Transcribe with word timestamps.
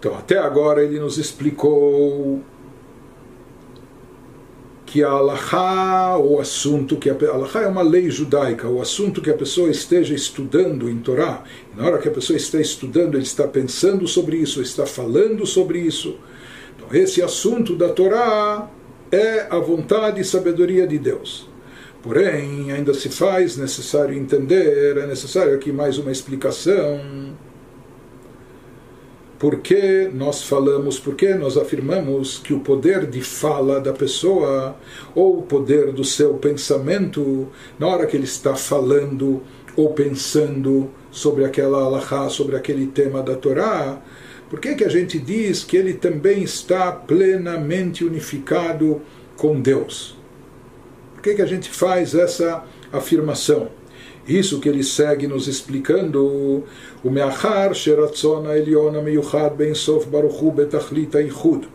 Então, 0.00 0.16
até 0.16 0.38
agora 0.38 0.82
ele 0.82 0.98
nos 0.98 1.18
explicou 1.18 2.40
que 4.86 5.04
a 5.04 5.10
Allahá, 5.10 6.16
o 6.16 6.40
assunto 6.40 6.96
que 6.96 7.10
a 7.10 7.14
Allahá 7.30 7.64
é 7.64 7.66
uma 7.66 7.82
lei 7.82 8.10
judaica, 8.10 8.66
o 8.66 8.80
assunto 8.80 9.20
que 9.20 9.28
a 9.28 9.34
pessoa 9.34 9.68
esteja 9.68 10.14
estudando 10.14 10.88
em 10.88 10.98
Torá, 10.98 11.44
na 11.76 11.84
hora 11.84 11.98
que 11.98 12.08
a 12.08 12.10
pessoa 12.10 12.34
está 12.34 12.58
estudando, 12.58 13.14
ele 13.14 13.24
está 13.24 13.46
pensando 13.46 14.08
sobre 14.08 14.38
isso, 14.38 14.62
está 14.62 14.86
falando 14.86 15.44
sobre 15.44 15.78
isso. 15.78 16.18
Então, 16.74 16.88
esse 16.98 17.20
assunto 17.20 17.76
da 17.76 17.90
Torá 17.90 18.70
é 19.12 19.48
a 19.50 19.58
vontade 19.58 20.22
e 20.22 20.24
sabedoria 20.24 20.86
de 20.86 20.98
Deus. 20.98 21.46
Porém, 22.02 22.72
ainda 22.72 22.94
se 22.94 23.10
faz 23.10 23.58
necessário 23.58 24.16
entender, 24.16 24.96
é 24.96 25.06
necessário 25.06 25.54
aqui 25.54 25.70
mais 25.70 25.98
uma 25.98 26.10
explicação 26.10 26.98
por 29.40 29.60
que 29.60 30.10
nós 30.12 30.42
falamos, 30.42 31.00
por 31.00 31.14
que 31.14 31.32
nós 31.32 31.56
afirmamos 31.56 32.38
que 32.38 32.52
o 32.52 32.60
poder 32.60 33.06
de 33.06 33.22
fala 33.22 33.80
da 33.80 33.90
pessoa, 33.90 34.76
ou 35.14 35.38
o 35.38 35.42
poder 35.42 35.92
do 35.92 36.04
seu 36.04 36.34
pensamento, 36.34 37.48
na 37.78 37.86
hora 37.86 38.06
que 38.06 38.14
ele 38.14 38.26
está 38.26 38.54
falando 38.54 39.42
ou 39.74 39.94
pensando 39.94 40.90
sobre 41.10 41.46
aquela 41.46 41.78
alahá, 41.78 42.28
sobre 42.28 42.54
aquele 42.54 42.88
tema 42.88 43.22
da 43.22 43.34
Torá, 43.34 44.02
por 44.50 44.60
que, 44.60 44.74
que 44.74 44.84
a 44.84 44.90
gente 44.90 45.18
diz 45.18 45.64
que 45.64 45.74
ele 45.74 45.94
também 45.94 46.42
está 46.42 46.92
plenamente 46.92 48.04
unificado 48.04 49.00
com 49.38 49.58
Deus? 49.58 50.18
Por 51.14 51.22
que, 51.22 51.36
que 51.36 51.42
a 51.42 51.46
gente 51.46 51.70
faz 51.70 52.14
essa 52.14 52.62
afirmação? 52.92 53.79
Isso 54.27 54.59
que 54.59 54.69
ele 54.69 54.83
segue 54.83 55.27
nos 55.27 55.47
explicando, 55.47 56.63
o 57.03 57.09
meachar 57.09 57.73
sheratzon 57.73 58.47
העליון 58.47 59.05
מיוחד 59.05 59.49
בין 59.57 59.73
סוף 59.73 60.05
ברוך 60.05 60.35
הוא 60.35 60.53
בתכלית 60.53 61.15
הייחוד 61.15 61.65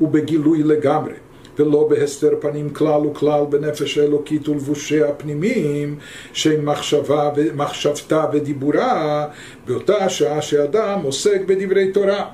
ובגילוי 0.00 0.62
לגמרי 0.62 1.14
ולא 1.58 1.88
בהסתר 1.90 2.30
פנים 2.40 2.70
כלל 2.70 3.06
וכלל 3.06 3.44
בנפש 3.48 3.98
האלוקית 3.98 4.48
ולבושיה 4.48 5.08
הפנימיים 5.08 5.96
שהם 6.32 6.66
מחשבה, 6.66 7.30
מחשבתה 7.54 8.24
ודיבורה 8.32 9.26
באותה 9.66 10.08
שעה 10.08 10.42
שאדם 10.42 11.00
עוסק 11.02 11.40
בדברי 11.46 11.92
תורה. 11.92 12.24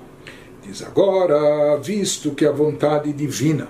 Diz 0.68 0.82
agora, 0.82 1.76
visto 1.78 2.32
que 2.32 2.44
a 2.44 2.52
vontade 2.52 3.10
divina 3.14 3.68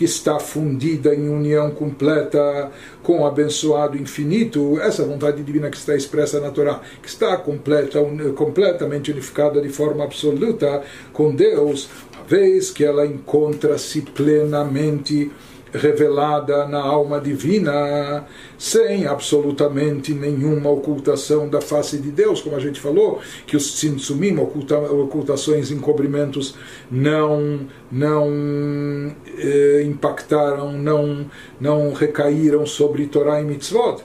que 0.00 0.06
está 0.06 0.40
fundida 0.40 1.14
em 1.14 1.28
união 1.28 1.70
completa 1.72 2.72
com 3.02 3.20
o 3.20 3.26
abençoado 3.26 3.98
infinito, 3.98 4.80
essa 4.80 5.04
vontade 5.04 5.42
divina 5.42 5.68
que 5.68 5.76
está 5.76 5.94
expressa 5.94 6.40
na 6.40 6.50
Torá, 6.50 6.80
que 7.02 7.08
está 7.10 7.36
completa, 7.36 7.98
completamente 8.34 9.10
unificada 9.12 9.60
de 9.60 9.68
forma 9.68 10.02
absoluta 10.02 10.82
com 11.12 11.34
Deus, 11.34 11.90
uma 12.16 12.24
vez 12.24 12.70
que 12.70 12.82
ela 12.82 13.04
encontra-se 13.04 14.00
plenamente 14.00 15.30
revelada 15.72 16.66
na 16.66 16.80
alma 16.80 17.20
divina, 17.20 18.26
sem 18.58 19.06
absolutamente 19.06 20.12
nenhuma 20.12 20.70
ocultação 20.70 21.48
da 21.48 21.60
face 21.60 21.98
de 21.98 22.10
Deus, 22.10 22.40
como 22.40 22.56
a 22.56 22.60
gente 22.60 22.80
falou, 22.80 23.20
que 23.46 23.56
os 23.56 23.74
tzitzumim, 23.74 24.36
oculta, 24.38 24.78
ocultações, 24.78 25.70
encobrimentos, 25.70 26.54
não, 26.90 27.60
não 27.90 29.14
eh, 29.38 29.82
impactaram, 29.84 30.72
não, 30.72 31.26
não 31.60 31.92
recaíram 31.92 32.66
sobre 32.66 33.06
Torá 33.06 33.40
e 33.40 33.44
Mitzvot. 33.44 34.02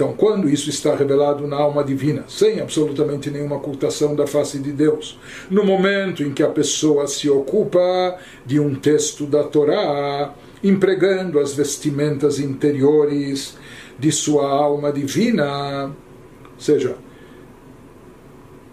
Então, 0.00 0.14
quando 0.14 0.48
isso 0.48 0.70
está 0.70 0.94
revelado 0.94 1.46
na 1.46 1.56
alma 1.56 1.84
divina, 1.84 2.24
sem 2.26 2.58
absolutamente 2.58 3.30
nenhuma 3.30 3.56
ocultação 3.56 4.16
da 4.16 4.26
face 4.26 4.58
de 4.58 4.72
Deus, 4.72 5.18
no 5.50 5.62
momento 5.62 6.22
em 6.22 6.32
que 6.32 6.42
a 6.42 6.48
pessoa 6.48 7.06
se 7.06 7.28
ocupa 7.28 8.16
de 8.46 8.58
um 8.58 8.74
texto 8.74 9.26
da 9.26 9.44
Torá, 9.44 10.34
empregando 10.62 11.38
as 11.38 11.54
vestimentas 11.54 12.38
interiores 12.38 13.56
de 13.98 14.12
sua 14.12 14.48
alma 14.48 14.92
divina, 14.92 15.86
ou 15.86 15.92
seja, 16.58 16.96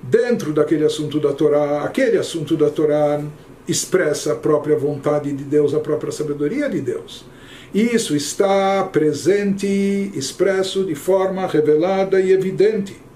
dentro 0.03 0.53
daquele 0.53 0.86
assunto 0.86 1.20
da 1.20 1.34
Torá, 1.34 1.84
aquele 1.84 2.18
assunto 2.18 2.56
da 2.56 2.70
Torá 2.70 3.22
expressa 3.68 4.34
a 4.34 4.36
própria 4.36 4.78
vontade 4.78 5.31
de 5.34 5.44
Deus, 5.44 5.74
a 5.74 5.80
própria 5.80 6.12
sabedoria 6.12 6.70
de 6.70 6.81
Deus. 6.81 7.25
Isso 7.74 8.16
está 8.16 8.84
presente, 8.86 9.68
expresso 10.16 10.86
de 10.86 10.96
forma 10.96 11.46
revelada 11.46 12.19
e 12.22 12.31
evidente 12.31 13.06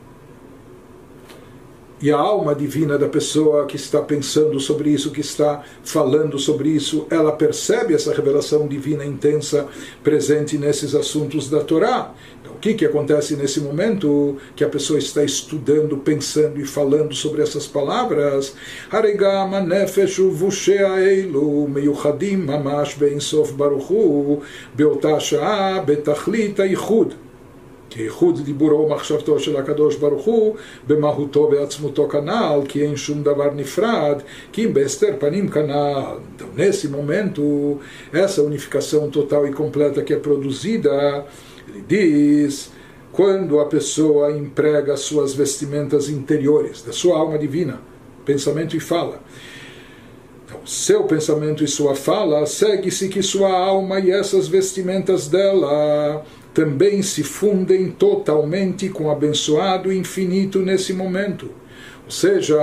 e 2.01 2.11
a 2.11 2.17
alma 2.17 2.55
divina 2.55 2.97
da 2.97 3.07
pessoa 3.07 3.65
que 3.65 3.75
está 3.75 4.01
pensando 4.01 4.59
sobre 4.59 4.89
isso, 4.89 5.11
que 5.11 5.21
está 5.21 5.63
falando 5.83 6.39
sobre 6.39 6.69
isso, 6.69 7.05
ela 7.11 7.31
percebe 7.31 7.93
essa 7.93 8.13
revelação 8.13 8.67
divina 8.67 9.05
intensa 9.05 9.67
presente 10.03 10.57
nesses 10.57 10.95
assuntos 10.95 11.49
da 11.49 11.63
Torá. 11.63 12.13
Então, 12.41 12.53
o 12.53 12.57
que, 12.57 12.73
que 12.73 12.85
acontece 12.85 13.35
nesse 13.35 13.59
momento 13.59 14.37
que 14.55 14.63
a 14.63 14.69
pessoa 14.69 14.97
está 14.97 15.23
estudando, 15.23 15.97
pensando 15.97 16.59
e 16.59 16.65
falando 16.65 17.13
sobre 17.13 17.43
essas 17.43 17.67
palavras? 17.67 18.55
Haregama 18.89 19.61
nefeshu 19.61 20.31
eilu 20.97 21.67
meyuchadim 21.67 22.37
mamash 22.37 22.95
bein 22.95 23.19
sof 23.19 23.53
baruchu 23.53 24.41
beotasha 24.73 25.83
betachlita 25.85 26.63
yichud. 27.90 27.90
כייחוד 27.90 28.44
דיבורו 28.44 28.80
ומחשבתו 28.80 29.38
של 29.38 29.56
הקדוש 29.56 29.96
ברוך 29.96 30.24
הוא 30.24 30.56
במהותו 30.86 31.48
ועצמותו 31.52 32.08
כנ"ל, 32.08 32.60
כי 32.68 32.82
אין 32.82 32.96
שום 32.96 33.22
דבר 33.22 33.50
נפרד, 33.54 34.22
כי 34.52 34.64
אם 34.64 34.74
בהסתר 34.74 35.14
פנים 35.18 35.48
כנ"ל. 35.48 36.18
Então, 36.36 36.48
nesse 36.56 36.88
momento, 36.88 37.78
essa 38.12 38.42
unificação 38.42 39.10
total 39.10 39.46
e 39.46 39.52
completa 39.52 40.02
que 40.02 40.12
é 40.12 40.16
produzida, 40.16 41.24
ele 41.68 41.84
diz, 41.88 42.70
quando 43.12 43.60
a 43.60 43.66
pessoa 43.66 44.30
emprega 44.32 44.96
suas 44.96 45.34
vestimentas 45.34 46.08
interiores, 46.08 46.82
da 46.82 46.92
sua 46.92 47.18
alma 47.18 47.38
divina, 47.38 47.80
pensamento 48.24 48.76
e 48.76 48.80
fala, 48.80 49.20
então, 50.44 50.60
seu 50.66 51.04
pensamento 51.04 51.64
e 51.64 51.68
sua 51.68 51.94
fala, 51.94 52.44
segue-se 52.46 53.08
que 53.08 53.22
sua 53.22 53.50
alma 53.50 53.98
e 54.00 54.10
essas 54.10 54.46
vestimentas 54.48 55.28
dela 55.28 56.24
também 56.53 57.01
se 57.01 57.23
fundem 57.23 57.89
totalmente 57.89 58.89
com 58.89 59.05
o 59.05 59.11
abençoado 59.11 59.91
infinito 59.91 60.59
nesse 60.59 60.93
momento. 60.93 61.49
Ou 62.05 62.11
seja, 62.11 62.57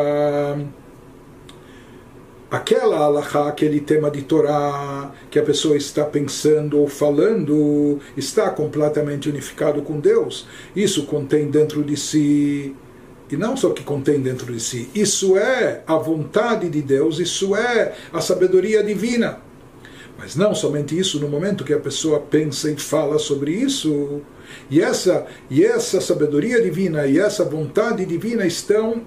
aquela 2.50 2.98
alahá, 2.98 3.48
aquele 3.48 3.81
tema 3.81 4.10
de 4.10 4.22
Torá 4.22 5.12
que 5.31 5.38
a 5.38 5.43
pessoa 5.43 5.77
está 5.77 6.04
pensando 6.04 6.78
ou 6.78 6.88
falando, 6.88 7.98
está 8.16 8.50
completamente 8.50 9.28
unificado 9.28 9.82
com 9.82 9.98
Deus. 9.98 10.47
Isso 10.77 11.06
contém 11.06 11.50
dentro 11.50 11.82
de 11.82 11.97
si, 11.97 12.75
e 13.31 13.37
não 13.37 13.56
só 13.56 13.71
que 13.71 13.82
contém 13.82 14.21
dentro 14.21 14.53
de 14.53 14.60
si, 14.60 14.88
isso 14.94 15.37
é 15.37 15.82
a 15.87 15.97
vontade 15.97 16.69
de 16.69 16.82
Deus, 16.82 17.19
isso 17.19 17.56
é 17.56 17.94
a 18.12 18.21
sabedoria 18.21 18.82
divina. 18.82 19.47
Mas 20.19 20.34
não 20.34 20.53
somente 20.53 20.99
isso, 20.99 21.21
no 21.21 21.29
momento 21.29 21.65
que 21.65 21.73
a 21.73 21.79
pessoa 21.79 22.19
pensa 22.19 22.69
e 22.69 22.77
fala 22.77 23.21
sobre 23.21 23.53
isso, 23.53 24.21
e 24.69 24.83
essa, 24.83 25.27
e 25.49 25.65
essa 25.65 26.01
sabedoria 26.01 26.61
divina 26.61 27.06
e 27.06 27.21
essa 27.21 27.45
vontade 27.45 28.05
divina 28.05 28.45
estão 28.45 29.07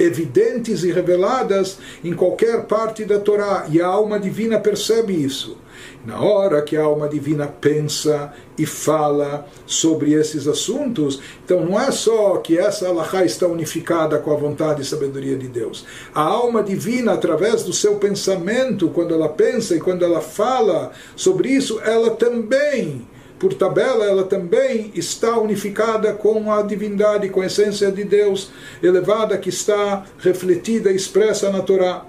evidentes 0.00 0.82
e 0.82 0.90
reveladas 0.90 1.78
em 2.02 2.12
qualquer 2.12 2.64
parte 2.64 3.04
da 3.04 3.20
Torá, 3.20 3.66
e 3.70 3.80
a 3.80 3.86
alma 3.86 4.18
divina 4.18 4.58
percebe 4.58 5.12
isso. 5.12 5.56
Na 6.04 6.18
hora 6.22 6.62
que 6.62 6.76
a 6.78 6.82
alma 6.82 7.06
divina 7.08 7.46
pensa 7.46 8.32
e 8.56 8.64
fala 8.64 9.46
sobre 9.66 10.14
esses 10.14 10.48
assuntos, 10.48 11.20
então 11.44 11.62
não 11.64 11.78
é 11.78 11.90
só 11.90 12.38
que 12.38 12.56
essa 12.56 12.88
alahá 12.88 13.22
está 13.22 13.46
unificada 13.46 14.18
com 14.18 14.32
a 14.32 14.36
vontade 14.36 14.80
e 14.80 14.84
sabedoria 14.84 15.36
de 15.36 15.46
Deus. 15.46 15.84
A 16.14 16.22
alma 16.22 16.62
divina, 16.62 17.12
através 17.12 17.64
do 17.64 17.72
seu 17.72 17.96
pensamento, 17.96 18.88
quando 18.88 19.12
ela 19.12 19.28
pensa 19.28 19.76
e 19.76 19.80
quando 19.80 20.02
ela 20.02 20.22
fala 20.22 20.90
sobre 21.14 21.50
isso, 21.50 21.78
ela 21.84 22.10
também 22.10 23.06
por 23.38 23.54
tabela, 23.54 24.04
ela 24.04 24.24
também 24.24 24.92
está 24.94 25.38
unificada 25.38 26.12
com 26.12 26.52
a 26.52 26.60
divindade, 26.60 27.30
com 27.30 27.40
a 27.40 27.46
essência 27.46 27.90
de 27.90 28.04
Deus 28.04 28.50
elevada 28.82 29.38
que 29.38 29.48
está 29.48 30.04
refletida 30.18 30.92
e 30.92 30.96
expressa 30.96 31.50
na 31.50 31.62
Torá. 31.62 32.04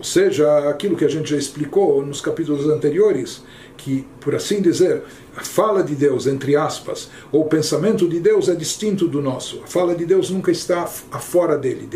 Ou 0.00 0.04
seja, 0.04 0.70
aquilo 0.70 0.96
que 0.96 1.04
a 1.04 1.10
gente 1.10 1.28
já 1.28 1.36
explicou 1.36 2.02
nos 2.02 2.22
capítulos 2.22 2.66
anteriores, 2.66 3.42
que, 3.76 4.06
por 4.18 4.34
assim 4.34 4.62
dizer, 4.62 5.02
a 5.36 5.42
fala 5.42 5.84
de 5.84 5.94
Deus, 5.94 6.26
entre 6.26 6.56
aspas, 6.56 7.10
ou 7.30 7.42
o 7.42 7.44
pensamento 7.44 8.08
de 8.08 8.18
Deus 8.18 8.48
é 8.48 8.54
distinto 8.54 9.06
do 9.06 9.20
nosso. 9.20 9.60
A 9.62 9.66
fala 9.66 9.94
de 9.94 10.06
Deus 10.06 10.30
nunca 10.30 10.50
está 10.50 10.88
afora 11.12 11.58
dele, 11.58 11.86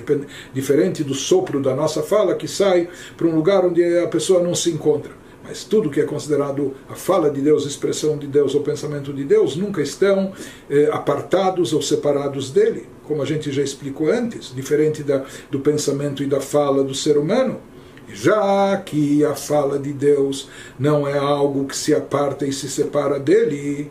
diferente 0.53 1.03
do 1.03 1.15
sopro 1.15 1.63
da 1.63 1.75
nossa 1.75 2.03
fala 2.03 2.35
que 2.35 2.47
sai 2.47 2.91
para 3.17 3.27
um 3.27 3.35
lugar 3.35 3.65
onde 3.65 3.83
a 3.97 4.07
pessoa 4.07 4.43
não 4.43 4.55
se 4.55 4.71
encontra. 4.71 5.13
mas 5.43 5.65
tudo 5.65 5.89
que 5.89 6.01
é 6.01 6.05
considerado 6.05 6.75
a 6.91 6.95
fala 6.95 7.31
de 7.31 7.41
Deus, 7.41 7.65
expressão 7.65 8.19
de 8.19 8.27
Deus 8.27 8.55
ou 8.55 8.61
pensamento 8.61 9.15
de 9.15 9.25
Deus, 9.25 9.57
nunca 9.57 9.81
estão 9.81 10.33
eh, 10.69 10.91
apartados 10.93 11.73
ou 11.73 11.81
separados 11.81 12.51
dele, 12.51 12.87
como 13.05 13.23
a 13.23 13.27
gente 13.27 13.51
já 13.51 13.63
explicou 13.63 14.11
antes, 14.11 14.55
diferente 14.55 15.03
da, 15.03 15.25
do 15.51 15.61
pensamento 15.61 16.23
e 16.23 16.27
da 16.27 16.41
fala 16.41 16.85
do 16.85 16.95
ser 16.95 17.17
humano. 17.17 17.61
Já 18.09 18.77
que 18.85 19.25
a 19.25 19.35
fala 19.35 19.79
de 19.79 19.93
Deus 19.93 20.49
não 20.79 21.07
é 21.07 21.17
algo 21.19 21.67
que 21.67 21.77
se 21.77 21.95
aparta 21.95 22.47
e 22.47 22.53
se 22.53 22.69
separa 22.69 23.19
dele, 23.19 23.91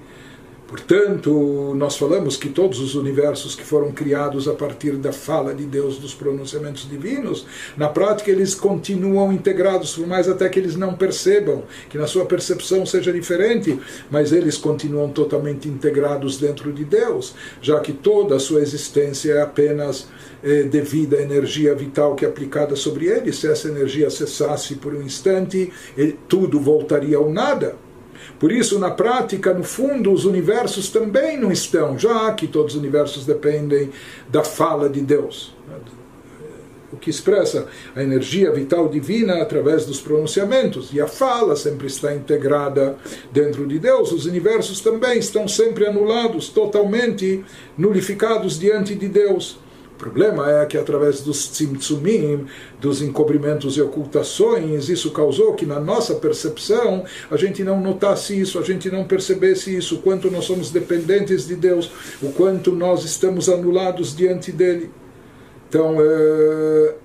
Portanto, 0.74 1.75
nós 1.75 1.95
falamos 1.95 2.36
que 2.36 2.50
todos 2.50 2.80
os 2.80 2.95
universos 2.95 3.54
que 3.54 3.63
foram 3.63 3.92
criados 3.92 4.48
a 4.48 4.54
partir 4.54 4.94
da 4.94 5.13
fala 5.13 5.54
de 5.54 5.65
Deus, 5.65 6.00
dos 6.00 6.15
pronunciamentos 6.15 6.89
divinos, 6.89 7.45
na 7.77 7.89
prática 7.89 8.31
eles 8.31 8.56
continuam 8.56 9.31
integrados, 9.31 9.94
por 9.94 10.07
mais 10.07 10.27
até 10.27 10.50
que 10.50 10.57
eles 10.57 10.75
não 10.75 10.95
percebam, 10.95 11.62
que 11.92 11.95
na 11.95 12.07
sua 12.07 12.25
percepção 12.25 12.88
seja 12.88 13.13
diferente, 13.13 13.80
mas 14.10 14.31
eles 14.31 14.57
continuam 14.57 15.10
totalmente 15.10 15.69
integrados 15.69 16.39
dentro 16.39 16.74
de 16.74 16.83
Deus, 16.83 17.36
já 17.62 17.80
que 17.80 17.94
toda 17.94 18.38
a 18.38 18.39
sua 18.39 18.62
existência 18.62 19.33
é 19.33 19.42
apenas 19.44 20.07
devido 20.69 21.15
à 21.15 21.21
energia 21.21 21.73
vital 21.73 22.15
que 22.15 22.25
é 22.25 22.27
aplicada 22.27 22.75
sobre 22.75 23.05
eles. 23.05 23.37
Se 23.37 23.47
essa 23.47 23.69
energia 23.69 24.09
cessasse 24.09 24.75
por 24.75 24.93
um 24.93 25.01
instante, 25.01 25.71
tudo 26.27 26.59
voltaria 26.59 27.15
ao 27.15 27.31
nada. 27.31 27.75
Por 28.39 28.51
isso, 28.51 28.77
na 28.77 28.91
prática, 28.91 29.53
no 29.53 29.63
fundo, 29.63 30.11
os 30.11 30.25
universos 30.25 30.89
também 30.89 31.37
não 31.37 31.51
estão, 31.51 31.97
já 31.97 32.31
que 32.33 32.47
todos 32.47 32.73
os 32.73 32.79
universos 32.79 33.25
dependem 33.25 33.89
da 34.29 34.43
fala 34.43 34.89
de 34.89 34.99
Deus. 34.99 35.55
O 36.91 36.97
que 36.97 37.09
expressa 37.09 37.67
a 37.95 38.03
energia 38.03 38.51
vital 38.51 38.87
divina 38.87 39.41
através 39.41 39.85
dos 39.85 39.99
pronunciamentos. 40.01 40.93
E 40.93 41.01
a 41.01 41.07
fala 41.07 41.55
sempre 41.55 41.87
está 41.87 42.13
integrada 42.13 42.97
dentro 43.31 43.65
de 43.65 43.79
Deus. 43.79 44.11
Os 44.11 44.25
universos 44.25 44.81
também 44.81 45.17
estão 45.17 45.47
sempre 45.47 45.87
anulados, 45.87 46.49
totalmente 46.49 47.43
nulificados 47.77 48.59
diante 48.59 48.93
de 48.93 49.07
Deus 49.07 49.62
problema 49.97 50.51
é 50.51 50.65
que 50.65 50.77
através 50.77 51.21
dos 51.21 51.47
tzimtzumim, 51.49 52.45
dos 52.79 53.01
encobrimentos 53.01 53.77
e 53.77 53.81
ocultações, 53.81 54.89
isso 54.89 55.11
causou 55.11 55.53
que 55.53 55.65
na 55.65 55.79
nossa 55.79 56.15
percepção 56.15 57.05
a 57.29 57.37
gente 57.37 57.63
não 57.63 57.79
notasse 57.79 58.39
isso, 58.39 58.59
a 58.59 58.63
gente 58.63 58.89
não 58.89 59.05
percebesse 59.05 59.75
isso, 59.75 59.95
o 59.95 60.01
quanto 60.01 60.29
nós 60.29 60.45
somos 60.45 60.71
dependentes 60.71 61.47
de 61.47 61.55
Deus, 61.55 61.89
o 62.21 62.31
quanto 62.31 62.71
nós 62.71 63.03
estamos 63.03 63.47
anulados 63.49 64.15
diante 64.15 64.51
dele. 64.51 64.91
Então, 65.69 65.95
é, 65.99 66.95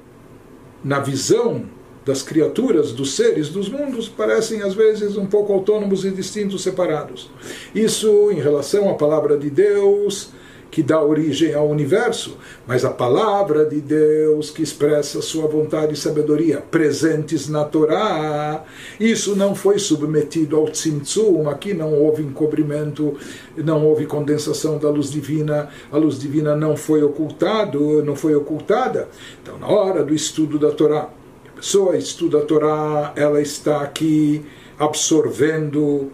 na 0.84 1.00
visão 1.00 1.64
das 2.04 2.22
criaturas, 2.22 2.92
dos 2.92 3.14
seres, 3.14 3.50
dos 3.50 3.68
mundos, 3.68 4.08
parecem 4.08 4.62
às 4.62 4.74
vezes 4.74 5.16
um 5.16 5.26
pouco 5.26 5.52
autônomos 5.52 6.04
e 6.04 6.10
distintos, 6.10 6.62
separados. 6.62 7.30
Isso 7.74 8.30
em 8.32 8.40
relação 8.40 8.88
à 8.88 8.94
palavra 8.94 9.36
de 9.36 9.50
Deus 9.50 10.30
que 10.70 10.82
dá 10.82 11.02
origem 11.02 11.54
ao 11.54 11.68
universo, 11.68 12.36
mas 12.66 12.84
a 12.84 12.90
palavra 12.90 13.64
de 13.64 13.80
Deus 13.80 14.50
que 14.50 14.62
expressa 14.62 15.22
sua 15.22 15.46
vontade 15.46 15.94
e 15.94 15.96
sabedoria 15.96 16.60
presentes 16.60 17.48
na 17.48 17.64
Torá, 17.64 18.64
isso 19.00 19.34
não 19.34 19.54
foi 19.54 19.78
submetido 19.78 20.56
ao 20.56 20.68
tzimtzum, 20.68 21.48
aqui 21.48 21.72
não 21.72 21.94
houve 21.94 22.22
encobrimento, 22.22 23.16
não 23.56 23.84
houve 23.86 24.06
condensação 24.06 24.78
da 24.78 24.90
luz 24.90 25.10
divina, 25.10 25.68
a 25.90 25.96
luz 25.96 26.18
divina 26.18 26.54
não 26.54 26.76
foi 26.76 27.02
ocultado, 27.02 28.02
não 28.04 28.14
foi 28.14 28.34
ocultada. 28.34 29.08
Então, 29.42 29.58
na 29.58 29.68
hora 29.68 30.04
do 30.04 30.14
estudo 30.14 30.58
da 30.58 30.70
Torá, 30.70 31.08
a 31.46 31.60
pessoa 31.60 31.96
estuda 31.96 32.38
a 32.38 32.42
Torá, 32.42 33.12
ela 33.16 33.40
está 33.40 33.80
aqui 33.80 34.44
absorvendo, 34.78 36.12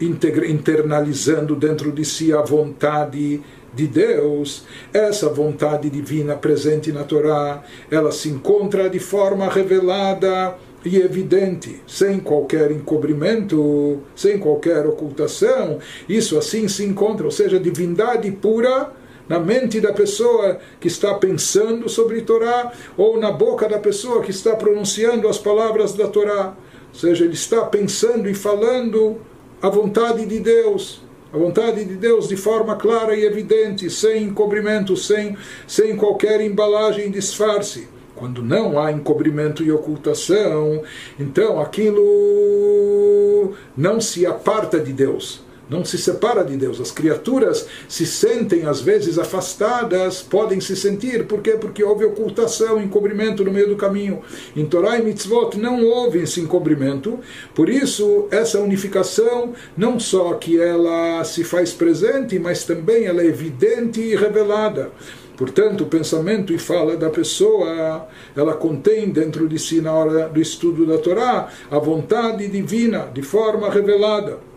internalizando 0.00 1.54
dentro 1.54 1.92
de 1.92 2.04
si 2.04 2.32
a 2.32 2.40
vontade 2.40 3.42
de 3.72 3.86
Deus, 3.86 4.64
essa 4.92 5.28
vontade 5.28 5.88
divina 5.88 6.36
presente 6.36 6.92
na 6.92 7.04
Torá, 7.04 7.62
ela 7.90 8.10
se 8.10 8.28
encontra 8.28 8.88
de 8.90 8.98
forma 8.98 9.48
revelada 9.48 10.56
e 10.84 10.96
evidente, 10.96 11.82
sem 11.86 12.18
qualquer 12.18 12.70
encobrimento, 12.70 14.00
sem 14.16 14.38
qualquer 14.38 14.86
ocultação. 14.86 15.78
Isso 16.08 16.38
assim 16.38 16.66
se 16.68 16.84
encontra, 16.84 17.24
ou 17.24 17.30
seja, 17.30 17.60
divindade 17.60 18.30
pura 18.32 18.92
na 19.28 19.38
mente 19.38 19.80
da 19.80 19.92
pessoa 19.92 20.58
que 20.80 20.88
está 20.88 21.14
pensando 21.14 21.88
sobre 21.88 22.22
Torá 22.22 22.72
ou 22.96 23.20
na 23.20 23.30
boca 23.30 23.68
da 23.68 23.78
pessoa 23.78 24.22
que 24.22 24.30
está 24.30 24.56
pronunciando 24.56 25.28
as 25.28 25.38
palavras 25.38 25.92
da 25.92 26.08
Torá. 26.08 26.54
Ou 26.92 26.98
seja, 26.98 27.24
ele 27.24 27.34
está 27.34 27.64
pensando 27.66 28.28
e 28.28 28.34
falando 28.34 29.18
a 29.62 29.68
vontade 29.68 30.26
de 30.26 30.40
Deus 30.40 31.02
a 31.32 31.38
vontade 31.38 31.84
de 31.84 31.94
Deus 31.94 32.28
de 32.28 32.36
forma 32.36 32.76
clara 32.76 33.16
e 33.16 33.24
evidente, 33.24 33.88
sem 33.88 34.24
encobrimento, 34.24 34.96
sem, 34.96 35.36
sem 35.66 35.96
qualquer 35.96 36.40
embalagem 36.40 37.10
disfarce. 37.10 37.88
Quando 38.16 38.42
não 38.42 38.78
há 38.78 38.92
encobrimento 38.92 39.62
e 39.62 39.72
ocultação, 39.72 40.82
então 41.18 41.60
aquilo 41.60 43.54
não 43.76 44.00
se 44.00 44.26
aparta 44.26 44.78
de 44.78 44.92
Deus 44.92 45.49
não 45.70 45.84
se 45.84 45.96
separa 45.96 46.44
de 46.44 46.56
Deus. 46.56 46.80
As 46.80 46.90
criaturas 46.90 47.66
se 47.88 48.04
sentem 48.04 48.66
às 48.66 48.80
vezes 48.80 49.18
afastadas, 49.18 50.20
podem 50.20 50.60
se 50.60 50.74
sentir, 50.74 51.26
por 51.26 51.40
quê? 51.40 51.52
Porque 51.52 51.84
houve 51.84 52.04
ocultação, 52.04 52.82
encobrimento 52.82 53.44
no 53.44 53.52
meio 53.52 53.68
do 53.68 53.76
caminho. 53.76 54.20
Em 54.56 54.66
Torá 54.66 54.98
e 54.98 55.02
Mitzvot 55.02 55.56
não 55.56 55.82
houve 55.84 56.18
esse 56.18 56.40
encobrimento, 56.40 57.20
por 57.54 57.68
isso 57.68 58.26
essa 58.30 58.58
unificação 58.58 59.52
não 59.76 60.00
só 60.00 60.34
que 60.34 60.60
ela 60.60 61.22
se 61.24 61.44
faz 61.44 61.72
presente, 61.72 62.38
mas 62.38 62.64
também 62.64 63.04
ela 63.04 63.22
é 63.22 63.26
evidente 63.26 64.00
e 64.00 64.16
revelada. 64.16 64.90
Portanto, 65.36 65.84
o 65.84 65.86
pensamento 65.86 66.52
e 66.52 66.58
fala 66.58 66.98
da 66.98 67.08
pessoa, 67.08 68.06
ela 68.36 68.52
contém 68.52 69.08
dentro 69.08 69.48
de 69.48 69.58
si, 69.58 69.80
na 69.80 69.90
hora 69.90 70.28
do 70.28 70.38
estudo 70.38 70.84
da 70.84 70.98
Torá, 70.98 71.48
a 71.70 71.78
vontade 71.78 72.46
divina 72.48 73.08
de 73.14 73.22
forma 73.22 73.70
revelada. 73.70 74.49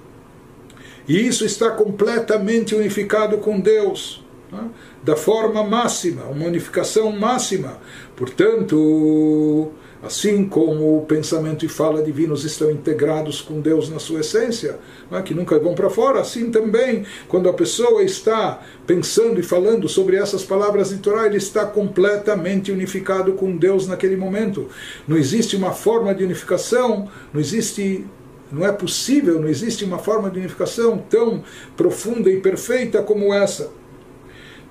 E 1.08 1.28
isso 1.28 1.46
está 1.46 1.72
completamente 1.72 2.74
unificado 2.76 3.38
com 3.38 3.60
Deus, 3.60 4.24
né? 4.52 4.70
da 5.04 5.16
forma 5.16 5.64
máxima, 5.64 6.24
uma 6.26 6.46
unificação 6.46 7.12
máxima. 7.12 7.78
Portanto, 8.16 9.72
assim 10.02 10.46
como 10.46 10.98
o 10.98 11.06
pensamento 11.06 11.66
e 11.66 11.70
fala 11.70 12.02
divinos 12.02 12.44
estão 12.44 12.70
integrados 12.70 13.42
com 13.42 13.60
Deus 13.60 13.90
na 13.90 14.00
sua 14.00 14.20
essência, 14.20 14.80
né? 15.10 15.22
que 15.22 15.34
nunca 15.34 15.58
vão 15.60 15.76
para 15.76 15.90
fora, 15.90 16.22
assim 16.22 16.52
também, 16.52 17.06
quando 17.28 17.50
a 17.50 17.54
pessoa 17.54 18.02
está 18.02 18.62
pensando 18.88 19.40
e 19.40 19.44
falando 19.44 19.90
sobre 19.90 20.16
essas 20.16 20.44
palavras 20.44 20.90
de 20.90 20.98
Torá, 20.98 21.26
ele 21.26 21.38
está 21.38 21.66
completamente 21.66 22.72
unificado 22.72 23.34
com 23.34 23.58
Deus 23.58 23.88
naquele 23.88 24.16
momento. 24.16 24.70
Não 25.06 25.18
existe 25.18 25.56
uma 25.56 25.72
forma 25.72 26.14
de 26.16 26.24
unificação, 26.24 27.10
não 27.34 27.42
existe 27.42 28.06
não 28.54 28.66
é 28.66 28.72
possível, 28.72 29.40
não 29.40 29.48
existe 29.48 29.84
uma 29.84 29.98
forma 29.98 30.30
de 30.30 30.40
unificação 30.40 30.98
tão 31.10 31.44
profunda 31.76 32.30
e 32.30 32.40
perfeita 32.40 33.02
como 33.02 33.34
essa. 33.34 33.72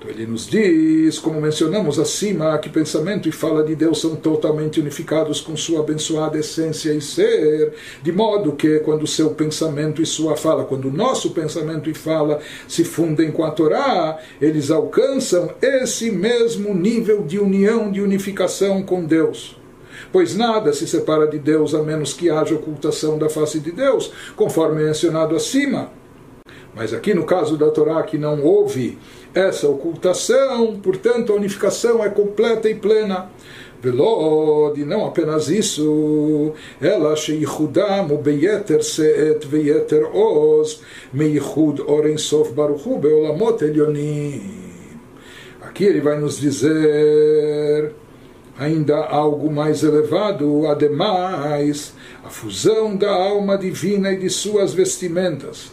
Então 0.03 0.11
ele 0.11 0.25
nos 0.25 0.47
diz, 0.47 1.17
como 1.17 1.39
mencionamos 1.39 1.97
acima, 1.97 2.57
que 2.57 2.69
pensamento 2.69 3.29
e 3.29 3.31
fala 3.31 3.63
de 3.63 3.73
Deus 3.73 4.01
são 4.01 4.17
totalmente 4.17 4.79
unificados 4.79 5.39
com 5.39 5.55
sua 5.55 5.79
abençoada 5.79 6.37
essência 6.37 6.93
e 6.93 6.99
ser, 6.99 7.73
de 8.01 8.11
modo 8.11 8.51
que 8.51 8.79
quando 8.79 9.07
seu 9.07 9.29
pensamento 9.29 10.01
e 10.01 10.05
sua 10.05 10.35
fala, 10.35 10.65
quando 10.65 10.91
nosso 10.91 11.31
pensamento 11.31 11.89
e 11.89 11.93
fala 11.93 12.41
se 12.67 12.83
fundem 12.83 13.31
com 13.31 13.45
a 13.45 13.51
Torá, 13.51 14.19
eles 14.41 14.69
alcançam 14.71 15.53
esse 15.61 16.11
mesmo 16.11 16.73
nível 16.73 17.23
de 17.23 17.39
união, 17.39 17.89
de 17.89 18.01
unificação 18.01 18.83
com 18.83 19.05
Deus 19.05 19.62
pois 20.12 20.34
nada 20.36 20.72
se 20.72 20.86
separa 20.86 21.26
de 21.26 21.38
Deus 21.38 21.74
a 21.74 21.82
menos 21.82 22.12
que 22.12 22.30
haja 22.30 22.54
ocultação 22.54 23.18
da 23.18 23.28
face 23.28 23.60
de 23.60 23.72
Deus, 23.72 24.12
conforme 24.36 24.84
mencionado 24.84 25.34
acima. 25.34 25.90
Mas 26.74 26.92
aqui 26.92 27.14
no 27.14 27.24
caso 27.24 27.56
da 27.56 27.70
Torá 27.70 28.02
que 28.02 28.18
não 28.18 28.42
houve 28.42 28.98
essa 29.34 29.68
ocultação, 29.68 30.78
portanto 30.80 31.32
a 31.32 31.36
unificação 31.36 32.04
é 32.04 32.08
completa 32.08 32.68
e 32.68 32.74
plena. 32.74 33.30
ולא, 33.82 34.74
não 34.86 35.06
apenas 35.06 35.48
isso, 35.48 36.52
אלא 36.82 37.16
שייחודם 37.16 38.06
הוא 38.08 38.22
ביתר 38.22 38.80
שאת 38.80 39.44
ויתר 39.50 40.02
עוז 40.12 40.80
מייחוד 41.14 41.78
אור 41.78 42.06
אינסוף 42.06 42.50
ברוך 42.50 42.82
הוא 42.82 43.00
בעולמות 43.00 43.62
עליונים. 43.62 44.68
Aqui 45.60 45.84
ele 45.84 46.00
vai 46.00 46.18
nos 46.18 46.40
dizer 46.40 47.92
ainda 48.57 48.97
algo 49.05 49.51
mais 49.51 49.83
elevado, 49.83 50.67
ademais, 50.67 51.93
a 52.23 52.29
fusão 52.29 52.95
da 52.95 53.11
alma 53.11 53.57
divina 53.57 54.11
e 54.11 54.17
de 54.17 54.29
suas 54.29 54.73
vestimentas, 54.73 55.71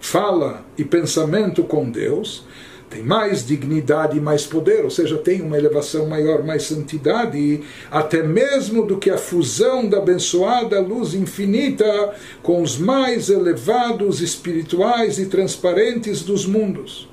fala 0.00 0.64
e 0.78 0.84
pensamento 0.84 1.64
com 1.64 1.90
Deus, 1.90 2.44
tem 2.88 3.04
mais 3.04 3.46
dignidade 3.46 4.18
e 4.18 4.20
mais 4.20 4.44
poder, 4.44 4.82
ou 4.82 4.90
seja, 4.90 5.16
tem 5.16 5.40
uma 5.42 5.56
elevação 5.56 6.08
maior, 6.08 6.42
mais 6.42 6.64
santidade, 6.64 7.60
até 7.88 8.20
mesmo 8.20 8.84
do 8.84 8.98
que 8.98 9.10
a 9.10 9.16
fusão 9.16 9.88
da 9.88 9.98
abençoada 9.98 10.80
luz 10.80 11.14
infinita 11.14 12.12
com 12.42 12.60
os 12.60 12.76
mais 12.76 13.28
elevados 13.28 14.20
espirituais 14.20 15.20
e 15.20 15.26
transparentes 15.26 16.22
dos 16.22 16.44
mundos. 16.44 17.09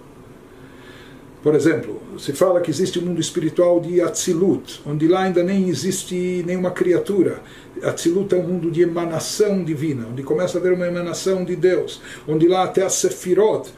Por 1.47 1.55
exemplo, 1.55 2.01
se 2.19 2.33
fala 2.33 2.59
que 2.59 2.69
existe 2.69 2.99
um 2.99 3.03
mundo 3.03 3.21
espiritual 3.21 3.79
de 3.79 4.01
Atzilut, 4.01 4.81
onde 4.85 5.07
lá 5.07 5.21
ainda 5.21 5.41
nem 5.41 5.69
existe 5.69 6.43
nenhuma 6.45 6.71
criatura. 6.71 7.41
Atzilut 7.81 8.35
é 8.35 8.37
um 8.37 8.43
mundo 8.43 8.69
de 8.69 8.81
emanação 8.81 9.63
divina, 9.63 10.07
onde 10.11 10.23
começa 10.23 10.57
a 10.57 10.59
haver 10.59 10.73
uma 10.73 10.85
emanação 10.85 11.45
de 11.45 11.55
Deus, 11.55 12.01
onde 12.27 12.49
lá 12.49 12.65
até 12.65 12.83
a 12.83 12.89
Sefirot, 12.89 13.69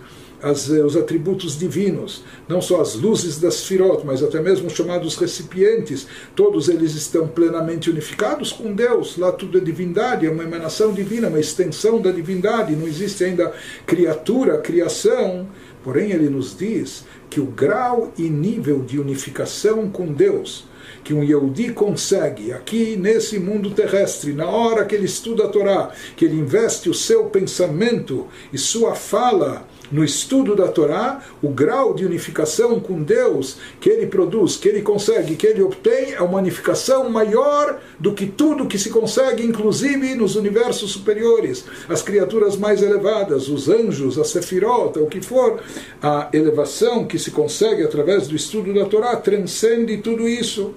as, 0.41 0.69
eh, 0.69 0.83
os 0.83 0.95
atributos 0.95 1.57
divinos, 1.57 2.23
não 2.47 2.61
só 2.61 2.81
as 2.81 2.95
luzes 2.95 3.39
das 3.39 3.63
firot, 3.65 4.05
mas 4.05 4.23
até 4.23 4.39
mesmo 4.39 4.67
os 4.67 4.73
chamados 4.73 5.15
recipientes, 5.15 6.07
todos 6.35 6.69
eles 6.69 6.95
estão 6.95 7.27
plenamente 7.27 7.89
unificados 7.89 8.51
com 8.51 8.73
Deus. 8.73 9.17
Lá 9.17 9.31
tudo 9.31 9.57
é 9.57 9.61
divindade, 9.61 10.25
é 10.25 10.29
uma 10.29 10.43
emanação 10.43 10.93
divina, 10.93 11.27
uma 11.27 11.39
extensão 11.39 12.01
da 12.01 12.11
divindade. 12.11 12.75
Não 12.75 12.87
existe 12.87 13.23
ainda 13.23 13.53
criatura, 13.85 14.57
criação. 14.57 15.47
Porém, 15.83 16.11
ele 16.11 16.29
nos 16.29 16.57
diz 16.57 17.05
que 17.29 17.39
o 17.39 17.45
grau 17.45 18.11
e 18.17 18.29
nível 18.29 18.81
de 18.81 18.99
unificação 18.99 19.89
com 19.89 20.11
Deus 20.11 20.67
que 21.03 21.13
um 21.13 21.23
Yehudi 21.23 21.71
consegue 21.71 22.51
aqui 22.51 22.95
nesse 22.97 23.39
mundo 23.39 23.71
terrestre, 23.71 24.33
na 24.33 24.47
hora 24.47 24.85
que 24.85 24.95
ele 24.95 25.05
estuda 25.05 25.45
a 25.45 25.47
Torá, 25.47 25.91
que 26.15 26.25
ele 26.25 26.35
investe 26.35 26.89
o 26.89 26.93
seu 26.93 27.25
pensamento 27.25 28.27
e 28.51 28.57
sua 28.57 28.95
fala 28.95 29.67
no 29.91 30.03
estudo 30.03 30.55
da 30.55 30.67
Torá, 30.67 31.21
o 31.41 31.49
grau 31.49 31.93
de 31.93 32.05
unificação 32.05 32.79
com 32.79 33.01
Deus 33.01 33.57
que 33.79 33.89
ele 33.89 34.07
produz, 34.07 34.55
que 34.55 34.67
ele 34.69 34.81
consegue, 34.81 35.35
que 35.35 35.47
ele 35.47 35.61
obtém, 35.61 36.13
é 36.13 36.21
uma 36.21 36.37
unificação 36.37 37.09
maior 37.09 37.79
do 37.99 38.13
que 38.13 38.25
tudo 38.25 38.67
que 38.67 38.77
se 38.77 38.89
consegue, 38.89 39.43
inclusive 39.43 40.15
nos 40.15 40.35
universos 40.35 40.91
superiores, 40.91 41.65
as 41.87 42.01
criaturas 42.01 42.55
mais 42.55 42.81
elevadas, 42.81 43.49
os 43.49 43.69
anjos, 43.69 44.17
a 44.17 44.23
sefirota, 44.23 44.99
o 44.99 45.07
que 45.07 45.21
for, 45.21 45.61
a 46.01 46.29
elevação 46.33 47.05
que 47.05 47.17
se 47.17 47.31
consegue 47.31 47.83
através 47.83 48.27
do 48.27 48.35
estudo 48.35 48.73
da 48.73 48.85
Torá 48.85 49.15
transcende 49.15 49.97
tudo 49.97 50.27
isso. 50.27 50.73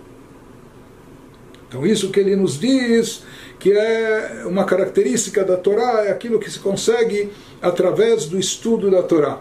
Então, 1.69 1.87
isso 1.87 2.11
que 2.11 2.21
ele 2.21 2.37
nos 2.37 2.61
diz 2.61 3.23
que 3.59 3.73
é 3.73 4.43
uma 4.45 4.65
característica 4.65 5.45
da 5.45 5.57
Torá, 5.57 6.05
é 6.05 6.11
aquilo 6.11 6.41
que 6.41 6.51
se 6.51 6.59
consegue 6.59 7.31
através 7.63 8.27
do 8.27 8.39
estudo 8.39 8.91
da 8.91 9.03
Torá. 9.03 9.41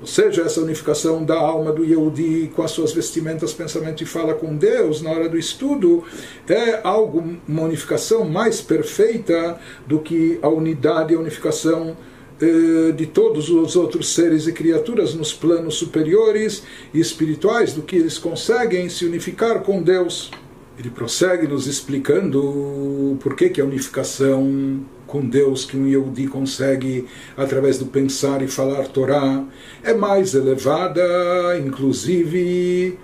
Ou 0.00 0.06
seja, 0.06 0.42
essa 0.42 0.60
unificação 0.60 1.24
da 1.24 1.38
alma 1.38 1.72
do 1.72 1.82
Yehudi 1.82 2.52
com 2.54 2.62
as 2.62 2.70
suas 2.70 2.92
vestimentas, 2.92 3.54
pensamento 3.54 4.02
e 4.02 4.06
fala 4.06 4.34
com 4.34 4.54
Deus 4.54 5.00
na 5.00 5.10
hora 5.10 5.26
do 5.26 5.38
estudo 5.38 6.04
é 6.46 6.80
algo, 6.84 7.38
uma 7.48 7.62
unificação 7.62 8.28
mais 8.28 8.60
perfeita 8.60 9.58
do 9.86 10.00
que 10.00 10.38
a 10.42 10.48
unidade 10.48 11.14
e 11.14 11.16
a 11.16 11.18
unificação 11.18 11.96
eh, 12.38 12.92
de 12.92 13.06
todos 13.06 13.48
os 13.48 13.74
outros 13.74 14.12
seres 14.12 14.46
e 14.46 14.52
criaturas 14.52 15.14
nos 15.14 15.32
planos 15.32 15.76
superiores 15.76 16.62
e 16.92 17.00
espirituais, 17.00 17.72
do 17.72 17.80
que 17.80 17.96
eles 17.96 18.18
conseguem 18.18 18.90
se 18.90 19.06
unificar 19.06 19.62
com 19.62 19.82
Deus. 19.82 20.30
Ele 20.78 20.90
prossegue 20.90 21.46
nos 21.46 21.66
explicando 21.66 23.16
por 23.20 23.34
que, 23.34 23.48
que 23.48 23.60
a 23.60 23.64
unificação 23.64 24.84
com 25.06 25.26
Deus 25.26 25.64
que 25.64 25.76
um 25.76 25.86
Yehudi 25.86 26.26
consegue 26.26 27.06
através 27.36 27.78
do 27.78 27.86
pensar 27.86 28.42
e 28.42 28.48
falar 28.48 28.88
Torá 28.88 29.44
é 29.82 29.94
mais 29.94 30.34
elevada, 30.34 31.02
inclusive, 31.64 32.98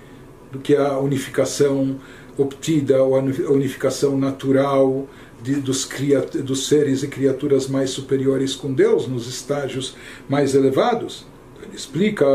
do 0.50 0.58
que 0.58 0.76
a 0.76 0.98
unificação 0.98 1.98
obtida 2.36 3.02
ou 3.02 3.16
a 3.16 3.20
unificação 3.20 4.18
natural 4.18 5.08
de, 5.42 5.54
dos, 5.56 5.88
dos 6.44 6.68
seres 6.68 7.02
e 7.02 7.08
criaturas 7.08 7.68
mais 7.68 7.90
superiores 7.90 8.54
com 8.54 8.72
Deus, 8.72 9.06
nos 9.06 9.26
estágios 9.26 9.94
mais 10.28 10.54
elevados. 10.54 11.26
Ele 11.62 11.76
explica. 11.76 12.26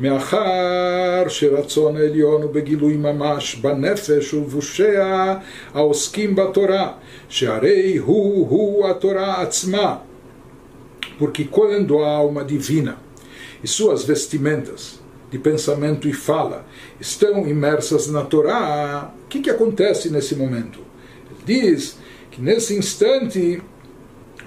מאחר 0.00 1.24
שרצון 1.28 1.96
העליון 1.96 2.42
הוא 2.42 2.50
בגילוי 2.52 2.96
ממש 2.96 3.54
בנפש 3.54 4.34
ובושיה 4.34 5.38
העוסקים 5.74 6.36
בתורה, 6.36 6.92
שהרי 7.28 7.96
הוא-הוא 7.96 8.88
התורה 8.88 9.42
עצמה. 9.42 9.96
Porque 11.18 11.44
quando 11.44 12.00
a 12.00 12.08
alma 12.08 12.44
divina 12.44 12.98
e 13.62 13.68
suas 13.68 14.04
vestimentas 14.04 15.00
de 15.30 15.38
pensamento 15.38 16.08
e 16.08 16.12
fala 16.12 16.66
estão 17.00 17.46
imersas 17.46 18.08
na 18.08 18.24
Torá, 18.24 19.14
o 19.24 19.28
que, 19.28 19.40
que 19.40 19.50
acontece 19.50 20.10
nesse 20.10 20.34
momento? 20.34 20.80
Ele 21.30 21.60
diz 21.60 21.96
que 22.30 22.40
nesse 22.42 22.76
instante 22.76 23.62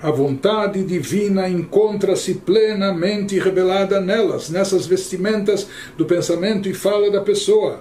a 0.02 0.10
vontade 0.10 0.82
divina 0.82 1.48
encontra-se 1.48 2.34
plenamente 2.34 3.38
revelada 3.38 4.00
nelas, 4.00 4.50
nessas 4.50 4.84
vestimentas 4.84 5.68
do 5.96 6.04
pensamento 6.04 6.68
e 6.68 6.74
fala 6.74 7.08
da 7.08 7.20
pessoa. 7.20 7.80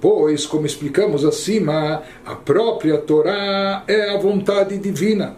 Pois, 0.00 0.46
como 0.46 0.64
explicamos 0.64 1.24
acima, 1.24 2.02
a 2.24 2.36
própria 2.36 2.98
Torá 2.98 3.82
é 3.88 4.10
a 4.10 4.18
vontade 4.18 4.78
divina. 4.78 5.36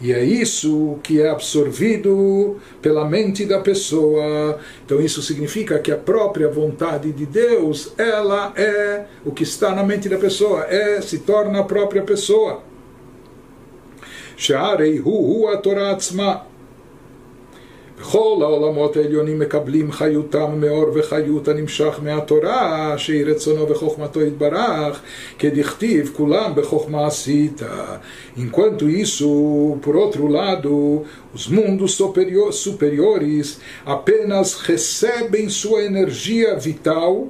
E 0.00 0.12
é 0.12 0.22
isso 0.22 1.00
que 1.02 1.20
é 1.20 1.28
absorvido 1.28 2.58
pela 2.80 3.04
mente 3.04 3.44
da 3.44 3.58
pessoa. 3.58 4.60
Então 4.86 5.00
isso 5.00 5.20
significa 5.20 5.80
que 5.80 5.90
a 5.90 5.96
própria 5.96 6.48
vontade 6.48 7.10
de 7.10 7.26
Deus, 7.26 7.92
ela 7.98 8.52
é 8.54 9.06
o 9.24 9.32
que 9.32 9.42
está 9.42 9.74
na 9.74 9.82
mente 9.82 10.08
da 10.08 10.18
pessoa, 10.18 10.66
é 10.68 11.00
se 11.00 11.18
torna 11.18 11.58
a 11.58 11.64
própria 11.64 12.02
pessoa. 12.02 12.67
שהרי 14.37 14.97
הוא-הוא 14.97 15.51
התורה 15.51 15.91
עצמה. 15.91 16.35
בכל 18.03 18.39
העולמות 18.41 18.97
העליונים 18.97 19.39
מקבלים 19.39 19.91
חיותם 19.91 20.51
מאור 20.57 20.85
וחיות 20.93 21.47
הנמשך 21.47 21.99
מהתורה, 22.03 22.93
שהיא 22.97 23.25
רצונו 23.25 23.69
וחוכמתו 23.69 24.21
יתברך, 24.21 25.01
כדכתיב 25.39 26.11
כולם 26.15 26.51
בחוכמה 26.55 27.07
עשית. 27.07 27.61
Enquanto 28.37 28.89
isso, 28.89 29.77
por 29.81 29.95
outro 29.95 30.27
lado, 30.27 31.03
os 31.35 31.47
mundos 31.47 31.91
superiores 32.65 33.59
apenas 33.85 34.55
recebem 34.55 35.49
sua 35.49 35.83
energia 35.83 36.55
vital 36.55 37.29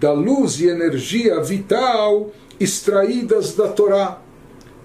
da 0.00 0.12
luz 0.12 0.60
e 0.60 0.66
energia 0.68 1.40
vital 1.40 2.30
extraídas 2.58 3.54
da 3.54 3.68
Torá 3.68 4.18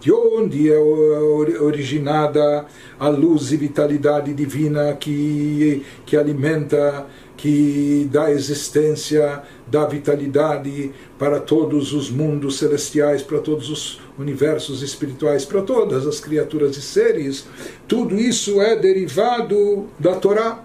de 0.00 0.11
onde 0.11 0.73
é 0.73 0.78
originada 0.78 2.64
a 2.99 3.09
luz 3.09 3.52
e 3.52 3.57
vitalidade 3.57 4.33
divina 4.33 4.95
que, 4.95 5.85
que 6.07 6.16
alimenta, 6.16 7.07
que 7.37 8.09
dá 8.11 8.30
existência, 8.30 9.42
dá 9.66 9.85
vitalidade 9.85 10.90
para 11.19 11.38
todos 11.38 11.92
os 11.92 12.11
mundos 12.11 12.59
celestiais, 12.59 13.23
para 13.23 13.38
todos 13.38 13.69
os 13.69 14.00
universos 14.19 14.83
espirituais, 14.83 15.45
para 15.45 15.62
todas 15.62 16.07
as 16.07 16.19
criaturas 16.19 16.76
e 16.76 16.83
seres. 16.83 17.47
Tudo 17.87 18.19
isso 18.19 18.61
é 18.61 18.76
derivado 18.76 19.87
da 19.99 20.14
Torá. 20.14 20.64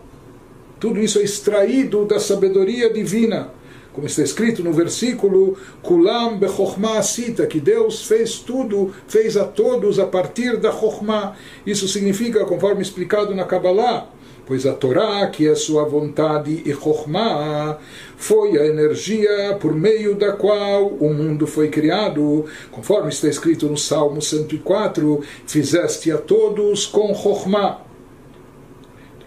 Tudo 0.80 1.00
isso 1.00 1.20
é 1.20 1.24
extraído 1.24 2.06
da 2.06 2.20
sabedoria 2.20 2.92
divina 2.92 3.52
como 3.96 4.08
está 4.08 4.22
escrito 4.22 4.62
no 4.62 4.74
versículo 4.74 5.58
Kulam 5.82 6.38
bechokhmah 6.38 7.00
asita, 7.00 7.48
que 7.48 7.62
Deus 7.62 8.06
fez 8.06 8.40
tudo, 8.40 8.94
fez 9.08 9.38
a 9.38 9.46
todos 9.46 10.00
a 10.00 10.06
partir 10.06 10.58
da 10.58 10.70
chokhmah. 10.70 11.38
Isso 11.66 11.88
significa, 11.88 12.44
conforme 12.44 12.82
explicado 12.82 13.34
na 13.34 13.46
Kabbalah, 13.46 14.10
pois 14.46 14.66
a 14.66 14.74
Torá, 14.74 15.26
que 15.28 15.48
é 15.48 15.56
sua 15.56 15.86
vontade 15.86 16.62
e 16.66 16.74
chokhmah, 16.74 17.78
foi 18.18 18.60
a 18.60 18.68
energia 18.68 19.58
por 19.62 19.74
meio 19.74 20.14
da 20.14 20.34
qual 20.34 20.88
o 20.88 21.14
mundo 21.14 21.48
foi 21.48 21.70
criado, 21.70 22.46
conforme 22.72 23.10
está 23.10 23.30
escrito 23.30 23.68
no 23.68 23.78
Salmo 23.78 24.22
104, 24.22 25.22
fizeste 25.48 26.12
a 26.12 26.18
todos 26.18 26.86
com 26.86 27.16
chokhmah. 27.16 27.85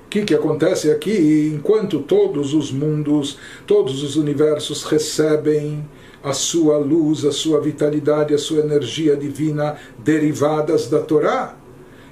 O 0.09 0.11
que, 0.11 0.23
que 0.23 0.35
acontece 0.35 0.91
aqui? 0.91 1.53
Enquanto 1.55 2.01
todos 2.01 2.55
os 2.55 2.73
mundos, 2.73 3.37
todos 3.67 4.03
os 4.03 4.17
universos 4.17 4.83
recebem 4.85 5.87
a 6.25 6.33
sua 6.33 6.79
luz, 6.79 7.27
a 7.27 7.31
sua 7.31 7.61
vitalidade, 7.61 8.33
a 8.33 8.39
sua 8.39 8.61
energia 8.61 9.15
divina 9.15 9.77
derivadas 9.99 10.89
da 10.89 11.01
Torá. 11.01 11.55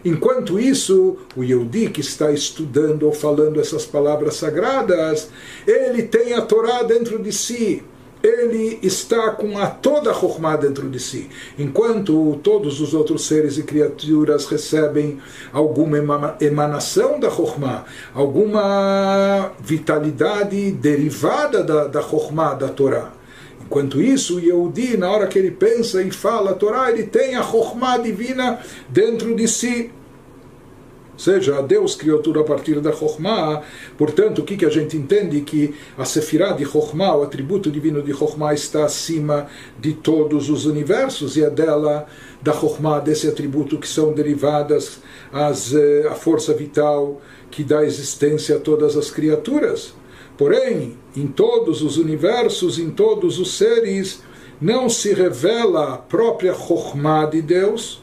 Enquanto 0.04 0.60
isso, 0.60 1.16
o 1.34 1.42
Yehudi 1.42 1.88
que 1.88 2.02
está 2.02 2.30
estudando 2.30 3.04
ou 3.04 3.12
falando 3.12 3.58
essas 3.58 3.86
palavras 3.86 4.36
sagradas, 4.36 5.30
ele 5.66 6.02
tem 6.02 6.34
a 6.34 6.42
Torá 6.42 6.82
dentro 6.82 7.18
de 7.18 7.32
si. 7.32 7.82
Ele 8.26 8.78
está 8.82 9.30
com 9.30 9.58
a 9.58 9.66
toda 9.66 10.10
a 10.10 10.14
Chokhmah 10.14 10.56
dentro 10.56 10.88
de 10.88 10.98
si. 10.98 11.30
Enquanto 11.58 12.38
todos 12.42 12.80
os 12.80 12.92
outros 12.92 13.26
seres 13.26 13.56
e 13.56 13.62
criaturas 13.62 14.46
recebem 14.46 15.18
alguma 15.52 16.36
emanação 16.40 17.20
da 17.20 17.30
Chokhmah, 17.30 17.84
alguma 18.14 19.52
vitalidade 19.60 20.72
derivada 20.72 21.62
da, 21.62 21.86
da 21.86 22.00
da 22.00 22.68
Torá. 22.68 23.12
Enquanto 23.64 24.00
isso, 24.00 24.36
o 24.36 24.40
Yehudi, 24.40 24.96
na 24.96 25.10
hora 25.10 25.26
que 25.26 25.38
ele 25.38 25.50
pensa 25.50 26.00
e 26.02 26.10
fala 26.10 26.52
a 26.52 26.54
Torá, 26.54 26.90
ele 26.90 27.04
tem 27.04 27.34
a 27.34 27.42
Chokhmah 27.42 27.98
divina 27.98 28.60
dentro 28.88 29.34
de 29.34 29.48
si. 29.48 29.90
Ou 31.16 31.18
seja, 31.18 31.62
Deus 31.62 31.94
criou 31.94 32.18
tudo 32.18 32.40
a 32.40 32.44
partir 32.44 32.78
da 32.78 32.92
Chokhmah, 32.92 33.62
portanto, 33.96 34.40
o 34.40 34.44
que, 34.44 34.54
que 34.54 34.66
a 34.66 34.70
gente 34.70 34.98
entende? 34.98 35.40
Que 35.40 35.74
a 35.96 36.04
Sefirah 36.04 36.52
de 36.52 36.66
Chokhmah, 36.66 37.16
o 37.16 37.22
atributo 37.22 37.70
divino 37.70 38.02
de 38.02 38.12
Chokhmah, 38.12 38.52
está 38.52 38.84
acima 38.84 39.46
de 39.80 39.94
todos 39.94 40.50
os 40.50 40.66
universos 40.66 41.38
e 41.38 41.42
é 41.42 41.48
dela, 41.48 42.06
da 42.42 42.52
Chokhmah, 42.52 43.00
desse 43.00 43.26
atributo 43.26 43.78
que 43.78 43.88
são 43.88 44.12
derivadas 44.12 45.00
as, 45.32 45.74
eh, 45.74 46.06
a 46.06 46.14
força 46.14 46.52
vital 46.52 47.18
que 47.50 47.64
dá 47.64 47.82
existência 47.82 48.56
a 48.56 48.60
todas 48.60 48.94
as 48.94 49.10
criaturas. 49.10 49.94
Porém, 50.36 50.98
em 51.16 51.26
todos 51.26 51.80
os 51.80 51.96
universos, 51.96 52.78
em 52.78 52.90
todos 52.90 53.38
os 53.38 53.56
seres, 53.56 54.22
não 54.60 54.90
se 54.90 55.14
revela 55.14 55.94
a 55.94 55.96
própria 55.96 56.52
Chokhmah 56.52 57.24
de 57.24 57.40
Deus, 57.40 58.02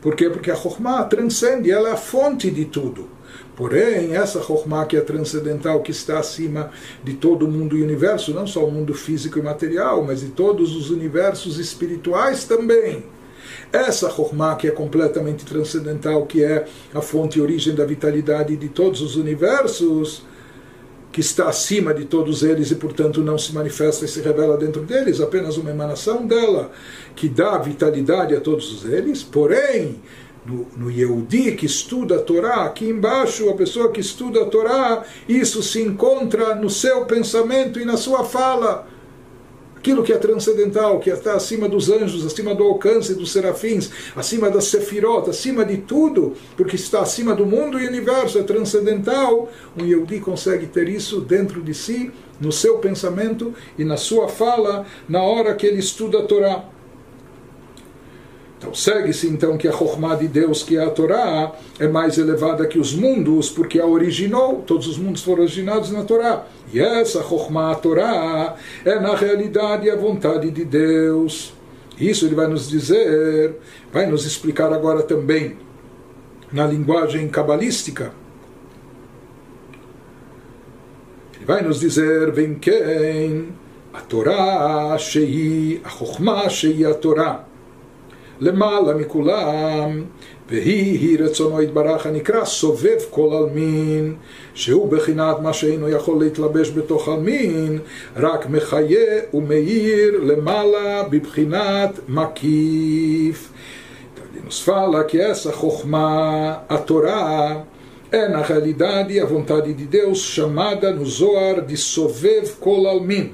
por 0.00 0.14
quê? 0.14 0.30
Porque 0.30 0.50
a 0.50 0.56
Chokhmah 0.56 1.04
transcende, 1.04 1.70
ela 1.70 1.88
é 1.88 1.92
a 1.92 1.96
fonte 1.96 2.50
de 2.50 2.64
tudo. 2.64 3.08
Porém, 3.56 4.14
essa 4.14 4.40
Chokhmah 4.40 4.86
que 4.86 4.96
é 4.96 5.00
transcendental, 5.00 5.82
que 5.82 5.90
está 5.90 6.20
acima 6.20 6.70
de 7.02 7.14
todo 7.14 7.44
o 7.44 7.50
mundo 7.50 7.76
e 7.76 7.82
universo, 7.82 8.32
não 8.32 8.46
só 8.46 8.64
o 8.64 8.70
mundo 8.70 8.94
físico 8.94 9.36
e 9.38 9.42
material, 9.42 10.04
mas 10.04 10.20
de 10.20 10.28
todos 10.28 10.76
os 10.76 10.90
universos 10.90 11.58
espirituais 11.58 12.44
também. 12.44 13.04
Essa 13.72 14.08
Chokhmah 14.08 14.54
que 14.54 14.68
é 14.68 14.70
completamente 14.70 15.44
transcendental, 15.44 16.24
que 16.26 16.44
é 16.44 16.66
a 16.94 17.00
fonte 17.00 17.38
e 17.38 17.42
origem 17.42 17.74
da 17.74 17.84
vitalidade 17.84 18.56
de 18.56 18.68
todos 18.68 19.02
os 19.02 19.16
universos, 19.16 20.22
que 21.18 21.22
está 21.22 21.48
acima 21.48 21.92
de 21.92 22.04
todos 22.04 22.44
eles 22.44 22.70
e, 22.70 22.76
portanto, 22.76 23.20
não 23.20 23.36
se 23.36 23.52
manifesta 23.52 24.04
e 24.04 24.08
se 24.08 24.20
revela 24.20 24.56
dentro 24.56 24.82
deles, 24.82 25.20
apenas 25.20 25.56
uma 25.56 25.68
emanação 25.68 26.24
dela, 26.24 26.70
que 27.16 27.28
dá 27.28 27.58
vitalidade 27.58 28.36
a 28.36 28.40
todos 28.40 28.84
eles, 28.84 29.24
porém, 29.24 30.00
no, 30.46 30.68
no 30.76 30.88
Yehudi 30.88 31.56
que 31.56 31.66
estuda 31.66 32.14
a 32.14 32.22
Torá, 32.22 32.66
aqui 32.66 32.88
embaixo, 32.88 33.50
a 33.50 33.54
pessoa 33.54 33.90
que 33.90 33.98
estuda 33.98 34.42
a 34.42 34.44
Torá, 34.44 35.02
isso 35.28 35.60
se 35.60 35.82
encontra 35.82 36.54
no 36.54 36.70
seu 36.70 37.04
pensamento 37.04 37.80
e 37.80 37.84
na 37.84 37.96
sua 37.96 38.22
fala 38.22 38.86
aquilo 39.78 40.02
que 40.02 40.12
é 40.12 40.18
transcendental, 40.18 40.98
que 40.98 41.08
está 41.08 41.34
acima 41.34 41.68
dos 41.68 41.88
anjos, 41.88 42.26
acima 42.26 42.54
do 42.54 42.64
alcance 42.64 43.14
dos 43.14 43.32
serafins, 43.32 43.90
acima 44.14 44.50
da 44.50 44.60
sefirot, 44.60 45.30
acima 45.30 45.64
de 45.64 45.78
tudo, 45.78 46.34
porque 46.56 46.76
está 46.76 47.00
acima 47.00 47.34
do 47.34 47.46
mundo 47.46 47.78
e 47.78 47.86
universo, 47.86 48.38
é 48.38 48.42
transcendental, 48.42 49.48
um 49.76 49.84
Yehudi 49.84 50.20
consegue 50.20 50.66
ter 50.66 50.88
isso 50.88 51.20
dentro 51.20 51.62
de 51.62 51.72
si, 51.72 52.10
no 52.40 52.52
seu 52.52 52.78
pensamento 52.78 53.54
e 53.78 53.84
na 53.84 53.96
sua 53.96 54.28
fala, 54.28 54.84
na 55.08 55.22
hora 55.22 55.54
que 55.54 55.66
ele 55.66 55.78
estuda 55.78 56.18
a 56.18 56.22
Torá. 56.22 56.77
Então 58.58 58.74
segue-se 58.74 59.28
então 59.28 59.56
que 59.56 59.68
a 59.68 59.72
Chokhmah 59.72 60.16
de 60.16 60.26
Deus, 60.26 60.64
que 60.64 60.76
é 60.76 60.82
a 60.82 60.90
Torá, 60.90 61.52
é 61.78 61.86
mais 61.86 62.18
elevada 62.18 62.66
que 62.66 62.76
os 62.76 62.92
mundos, 62.92 63.48
porque 63.48 63.78
a 63.78 63.86
originou, 63.86 64.62
todos 64.66 64.88
os 64.88 64.98
mundos 64.98 65.22
foram 65.22 65.42
originados 65.42 65.92
na 65.92 66.02
Torá. 66.02 66.44
E 66.72 66.80
essa 66.80 67.22
Chokhmah, 67.22 67.70
a 67.70 67.74
Torá, 67.76 68.56
é 68.84 68.98
na 68.98 69.14
realidade 69.14 69.88
a 69.88 69.94
vontade 69.94 70.50
de 70.50 70.64
Deus. 70.64 71.54
Isso 72.00 72.26
ele 72.26 72.34
vai 72.34 72.48
nos 72.48 72.68
dizer, 72.68 73.56
vai 73.92 74.06
nos 74.06 74.26
explicar 74.26 74.72
agora 74.72 75.02
também 75.04 75.56
na 76.52 76.66
linguagem 76.66 77.28
cabalística. 77.28 78.12
Ele 81.36 81.44
vai 81.44 81.62
nos 81.62 81.78
dizer, 81.78 82.32
vem 82.32 82.54
quem? 82.56 83.50
A 83.92 84.00
Torá, 84.00 84.98
Shei, 84.98 85.80
a 85.84 85.88
Chokhmah, 85.88 86.48
Shei, 86.48 86.84
a 86.84 86.92
Torá. 86.92 87.47
למעלה 88.39 88.93
מכולם, 88.93 90.03
והיא 90.49 90.99
היא 90.99 91.19
רצונו 91.19 91.61
יתברך 91.61 92.05
הנקרא 92.05 92.45
סובב 92.45 92.97
כל 93.09 93.29
עלמין, 93.33 94.15
שהוא 94.53 94.91
בחינת 94.91 95.39
מה 95.39 95.53
שאינו 95.53 95.89
יכול 95.89 96.19
להתלבש 96.19 96.71
בתוך 96.71 97.09
עלמין, 97.09 97.79
רק 98.15 98.49
מחיה 98.49 99.21
ומאיר 99.33 100.19
למעלה 100.23 101.03
בבחינת 101.03 101.99
מקיף. 102.07 103.49
Nos 104.45 104.59
fala 104.59 105.05
que 105.05 105.17
essa 105.17 105.53
Chokhmah, 105.53 106.65
a 106.67 106.77
Torá, 106.77 107.63
é 108.11 108.27
na 108.27 108.41
realidade 108.41 109.17
a 109.19 109.25
vontade 109.25 109.73
de 109.73 109.85
Deus 109.85 110.19
chamada 110.19 110.91
no 110.91 111.05
Zohar 111.05 111.61
de 111.61 111.77
Sovev 111.77 112.45
Kol 112.59 112.85
Almin 112.85 113.33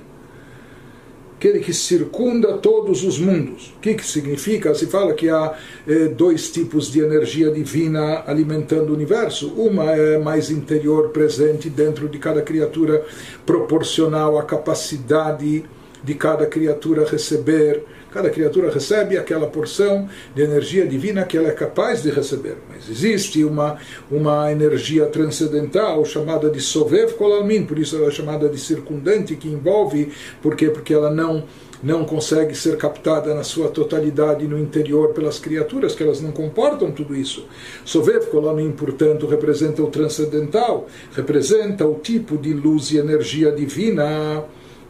aquele 1.45 1.61
que 1.61 1.75
circunda 1.75 2.57
todos 2.57 3.05
os 3.05 3.19
mundos. 3.19 3.75
O 3.77 3.81
que, 3.81 3.93
que 3.93 4.07
significa? 4.07 4.75
Se 4.75 4.87
fala 4.87 5.13
que 5.13 5.29
há 5.29 5.55
eh, 5.87 6.09
dois 6.09 6.51
tipos 6.51 6.91
de 6.91 7.01
energia 7.01 7.51
divina 7.51 8.25
alimentando 8.27 8.91
o 8.91 8.95
universo. 8.95 9.49
Uma 9.49 9.91
é 9.93 10.19
mais 10.19 10.51
interior, 10.51 11.11
presente 11.11 11.69
dentro 11.69 12.09
de 12.09 12.19
cada 12.19 12.41
criatura, 12.41 13.05
proporcional 13.45 14.39
à 14.39 14.43
capacidade 14.43 15.65
de 16.03 16.15
cada 16.15 16.47
criatura 16.47 17.05
receber 17.05 17.85
Cada 18.15 18.31
criatura 18.31 18.71
recebe 18.71 19.19
aquela 19.19 19.49
porção 19.49 20.09
de 20.37 20.41
energia 20.41 20.87
divina 20.87 21.25
que 21.25 21.37
ela 21.37 21.49
é 21.49 21.51
capaz 21.51 22.01
de 22.01 22.11
receber. 22.11 22.57
Mas 22.71 22.89
existe 22.89 23.43
uma, 23.43 23.77
uma 24.09 24.53
energia 24.53 25.07
transcendental 25.07 26.05
chamada 26.05 26.49
de 26.49 26.61
Sovev 26.61 27.15
Kolalmin, 27.15 27.65
por 27.65 27.77
isso 27.77 27.97
ela 27.97 28.07
é 28.07 28.11
chamada 28.13 28.49
de 28.49 28.57
circundante, 28.57 29.35
que 29.35 29.49
envolve, 29.49 30.13
por 30.41 30.55
quê? 30.55 30.71
Porque 30.71 30.95
ela 30.95 31.11
não 31.11 31.43
não 31.83 32.03
consegue 32.07 32.55
ser 32.55 32.79
captada 32.79 33.35
na 33.35 33.43
sua 33.43 33.69
totalidade 33.69 34.49
no 34.49 34.59
interior 34.59 35.13
pelas 35.13 35.39
criaturas, 35.39 35.95
que 35.95 36.03
elas 36.03 36.19
não 36.19 36.33
comportam 36.33 36.91
tudo 36.91 37.15
isso. 37.15 37.47
Sovev 37.85 38.25
Kolamim, 38.31 38.73
portanto, 38.73 39.27
representa 39.27 39.83
o 39.83 39.89
transcendental, 39.89 40.87
representa 41.13 41.87
o 41.87 41.97
tipo 41.97 42.39
de 42.39 42.55
luz 42.55 42.91
e 42.91 42.97
energia 42.97 43.53
divina 43.53 44.45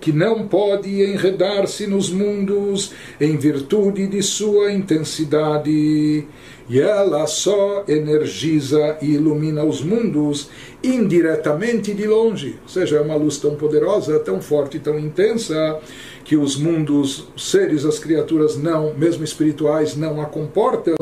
que 0.04 0.12
não 0.12 0.46
pode 0.46 1.02
enredar-se 1.02 1.86
nos 1.86 2.10
mundos 2.10 2.92
em 3.18 3.38
virtude 3.38 4.06
de 4.06 4.22
sua 4.22 4.70
intensidade, 4.70 6.26
e 6.68 6.78
ela 6.78 7.26
só 7.26 7.84
energiza 7.88 8.98
e 9.00 9.14
ilumina 9.14 9.64
os 9.64 9.80
mundos 9.80 10.50
indiretamente 10.82 11.94
de 11.94 12.06
longe, 12.06 12.56
ou 12.62 12.68
seja, 12.68 12.98
é 12.98 13.00
uma 13.00 13.14
luz 13.14 13.38
tão 13.38 13.54
poderosa, 13.54 14.18
tão 14.18 14.42
forte, 14.42 14.78
tão 14.78 14.98
intensa, 14.98 15.80
que 16.24 16.36
os 16.36 16.56
mundos, 16.56 17.28
os 17.36 17.50
seres, 17.50 17.84
as 17.84 17.98
criaturas 17.98 18.56
não, 18.56 18.94
mesmo 18.94 19.22
espirituais, 19.22 19.94
não 19.94 20.20
a 20.22 20.24
comportam. 20.24 20.96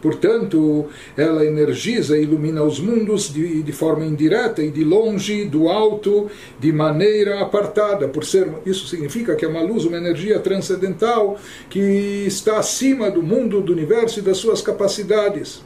Portanto, 0.00 0.86
ela 1.16 1.44
energiza 1.44 2.16
e 2.16 2.22
ilumina 2.22 2.62
os 2.62 2.80
mundos 2.80 3.32
de, 3.32 3.62
de 3.62 3.72
forma 3.72 4.04
indireta 4.04 4.62
e 4.62 4.70
de 4.70 4.82
longe, 4.82 5.44
do 5.44 5.68
alto, 5.68 6.30
de 6.58 6.72
maneira 6.72 7.40
apartada. 7.40 8.08
Por 8.08 8.24
ser 8.24 8.50
isso 8.64 8.86
significa 8.86 9.36
que 9.36 9.44
é 9.44 9.48
uma 9.48 9.62
luz, 9.62 9.84
uma 9.84 9.98
energia 9.98 10.40
transcendental 10.40 11.38
que 11.68 12.24
está 12.26 12.58
acima 12.58 13.10
do 13.10 13.22
mundo, 13.22 13.60
do 13.60 13.72
universo 13.72 14.20
e 14.20 14.22
das 14.22 14.38
suas 14.38 14.62
capacidades. 14.62 15.62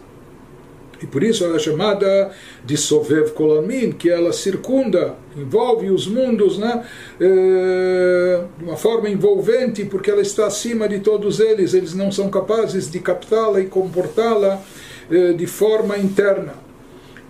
E 1.02 1.08
por 1.08 1.24
isso 1.24 1.44
ela 1.44 1.56
é 1.56 1.60
chamada 1.60 2.32
de 2.64 2.78
Sovev 2.78 3.32
Kolamin, 3.32 3.92
que 3.92 4.08
ela 4.08 4.32
circunda, 4.32 5.16
envolve 5.36 5.90
os 5.90 6.06
mundos 6.08 6.60
né, 6.60 6.86
é, 7.20 8.44
de 8.60 8.64
uma 8.64 8.78
forma 8.78 9.10
envolvente, 9.10 9.84
porque 9.86 10.12
ela 10.12 10.22
está 10.22 10.46
acima 10.46 10.88
de 10.88 11.00
todos 11.00 11.40
eles, 11.40 11.74
eles 11.74 11.96
não 11.96 12.12
são 12.12 12.30
capazes 12.30 12.90
de 12.90 13.00
captá-la 13.00 13.60
e 13.60 13.66
comportá-la 13.66 14.62
é, 15.10 15.34
de 15.34 15.48
forma 15.48 15.98
interna. 15.98 16.54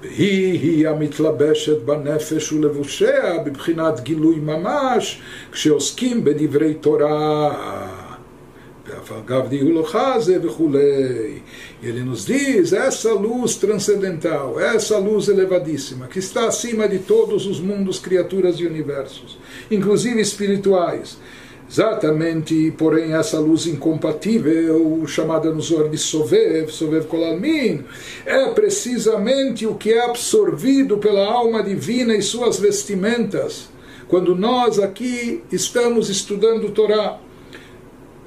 היא 0.03 0.59
היא 0.59 0.89
המתלבשת 0.89 1.81
בנפש 1.81 2.51
ולבושיה 2.51 3.37
בבחינת 3.45 3.99
גילוי 3.99 4.35
ממש 4.35 5.21
כשעוסקים 5.51 6.23
בדברי 6.23 6.73
תורה 6.73 7.51
e 8.04 8.04
ele 11.82 12.00
nos 12.00 12.26
diz 12.26 12.72
essa 12.72 13.12
luz 13.12 13.54
transcendental, 13.54 14.58
essa 14.58 14.98
luz 14.98 15.28
elevadíssima, 15.28 16.08
que 16.08 16.18
está 16.18 16.46
acima 16.46 16.88
de 16.88 16.98
todos 16.98 17.46
os 17.46 17.60
mundos, 17.60 17.98
criaturas 17.98 18.56
e 18.56 18.66
universos, 18.66 19.38
inclusive 19.70 20.20
espirituais. 20.20 21.18
Exatamente, 21.68 22.72
porém, 22.78 23.12
essa 23.12 23.40
luz 23.40 23.66
incompatível, 23.66 25.04
chamada 25.06 25.52
nos 25.52 25.66
Zohar 25.66 25.88
de 25.88 25.98
Sovev, 25.98 26.70
Sovev 26.70 27.06
Kolalmin, 27.06 27.84
é 28.24 28.46
precisamente 28.50 29.66
o 29.66 29.74
que 29.74 29.92
é 29.92 30.04
absorvido 30.04 30.98
pela 30.98 31.26
alma 31.26 31.62
divina 31.62 32.14
e 32.14 32.22
suas 32.22 32.60
vestimentas 32.60 33.68
quando 34.08 34.36
nós 34.36 34.78
aqui 34.78 35.42
estamos 35.50 36.08
estudando 36.08 36.70
Torá. 36.70 37.18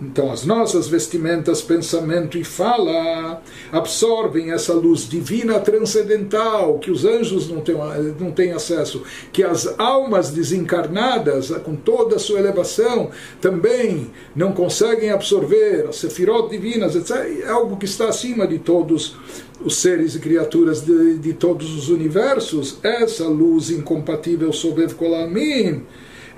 Então, 0.02 0.32
as 0.32 0.46
nossas 0.46 0.88
vestimentas, 0.88 1.62
pensamento 1.62 2.38
e 2.38 2.44
fala 2.44 3.42
absorvem 3.70 4.52
essa 4.52 4.74
luz 4.74 5.08
divina 5.08 5.60
transcendental 5.60 6.80
que 6.80 6.90
os 6.90 7.04
anjos 7.04 7.50
não 7.50 7.60
têm, 7.60 7.76
não 8.18 8.32
têm 8.32 8.54
acesso, 8.54 9.04
que 9.34 9.44
as 9.44 9.78
almas 9.78 10.32
desencarnadas, 10.32 11.50
com 11.66 11.76
toda 11.76 12.16
a 12.16 12.20
sua 12.20 12.40
elevação, 12.40 13.12
também 13.42 14.10
não 14.34 14.54
conseguem 14.54 15.12
absorver, 15.12 15.88
as 15.90 15.98
sefirot 15.98 16.50
divinas, 16.50 16.96
etc. 16.96 17.18
É 17.44 17.50
algo 17.50 17.76
que 17.76 17.86
está 17.86 18.08
acima 18.08 18.48
de 18.48 18.58
todos 18.58 19.18
os 19.62 19.76
seres 19.76 20.16
e 20.16 20.20
criaturas 20.20 20.80
de, 20.82 21.18
de 21.18 21.34
todos 21.34 21.76
os 21.76 21.90
universos. 21.90 22.78
Essa 22.82 23.28
luz 23.28 23.70
incompatível, 23.70 24.54
Sobev 24.54 24.94
Kolamim 24.94 25.84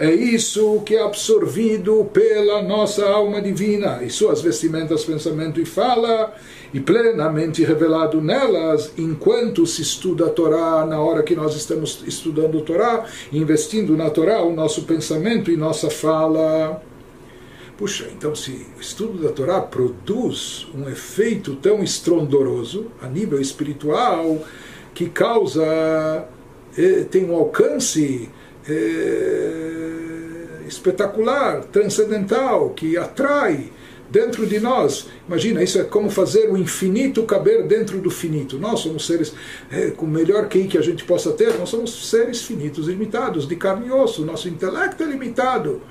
é 0.01 0.11
isso 0.11 0.81
que 0.83 0.95
é 0.95 1.03
absorvido 1.03 2.09
pela 2.11 2.63
nossa 2.63 3.07
alma 3.07 3.39
divina 3.39 4.01
e 4.01 4.09
suas 4.09 4.41
vestimentas, 4.41 5.05
pensamento 5.05 5.61
e 5.61 5.65
fala, 5.65 6.33
e 6.73 6.79
plenamente 6.79 7.63
revelado 7.63 8.19
nelas, 8.19 8.91
enquanto 8.97 9.63
se 9.67 9.83
estuda 9.83 10.25
a 10.25 10.29
Torá, 10.31 10.87
na 10.87 10.99
hora 10.99 11.21
que 11.21 11.35
nós 11.35 11.55
estamos 11.55 12.01
estudando 12.07 12.57
a 12.57 12.61
Torá, 12.63 13.05
investindo 13.31 13.95
na 13.95 14.09
Torá 14.09 14.41
o 14.41 14.51
nosso 14.51 14.85
pensamento 14.85 15.51
e 15.51 15.55
nossa 15.55 15.87
fala. 15.91 16.81
Puxa, 17.77 18.09
então 18.11 18.33
se 18.33 18.65
o 18.75 18.81
estudo 18.81 19.21
da 19.21 19.29
Torá 19.29 19.61
produz 19.61 20.67
um 20.73 20.89
efeito 20.89 21.55
tão 21.57 21.83
estrondoroso 21.83 22.87
a 23.03 23.07
nível 23.07 23.39
espiritual 23.39 24.39
que 24.95 25.07
causa, 25.09 26.25
eh, 26.75 27.05
tem 27.11 27.23
um 27.23 27.35
alcance 27.35 28.31
é, 28.67 30.67
espetacular, 30.67 31.63
transcendental, 31.65 32.71
que 32.71 32.97
atrai 32.97 33.71
dentro 34.11 34.45
de 34.45 34.59
nós. 34.59 35.07
Imagina, 35.25 35.63
isso 35.63 35.79
é 35.79 35.83
como 35.83 36.09
fazer 36.09 36.51
o 36.51 36.57
infinito 36.57 37.23
caber 37.23 37.65
dentro 37.65 37.97
do 37.99 38.11
finito. 38.11 38.59
Nós 38.59 38.81
somos 38.81 39.07
seres, 39.07 39.33
é, 39.71 39.91
com 39.91 40.05
o 40.05 40.09
melhor 40.09 40.47
que 40.49 40.77
a 40.77 40.81
gente 40.81 41.05
possa 41.05 41.31
ter, 41.31 41.57
nós 41.57 41.69
somos 41.69 42.09
seres 42.09 42.41
finitos, 42.41 42.87
limitados, 42.87 43.47
de 43.47 43.55
carne 43.55 43.87
e 43.87 43.91
osso. 43.91 44.25
Nosso 44.25 44.49
intelecto 44.49 45.01
é 45.01 45.05
limitado. 45.05 45.81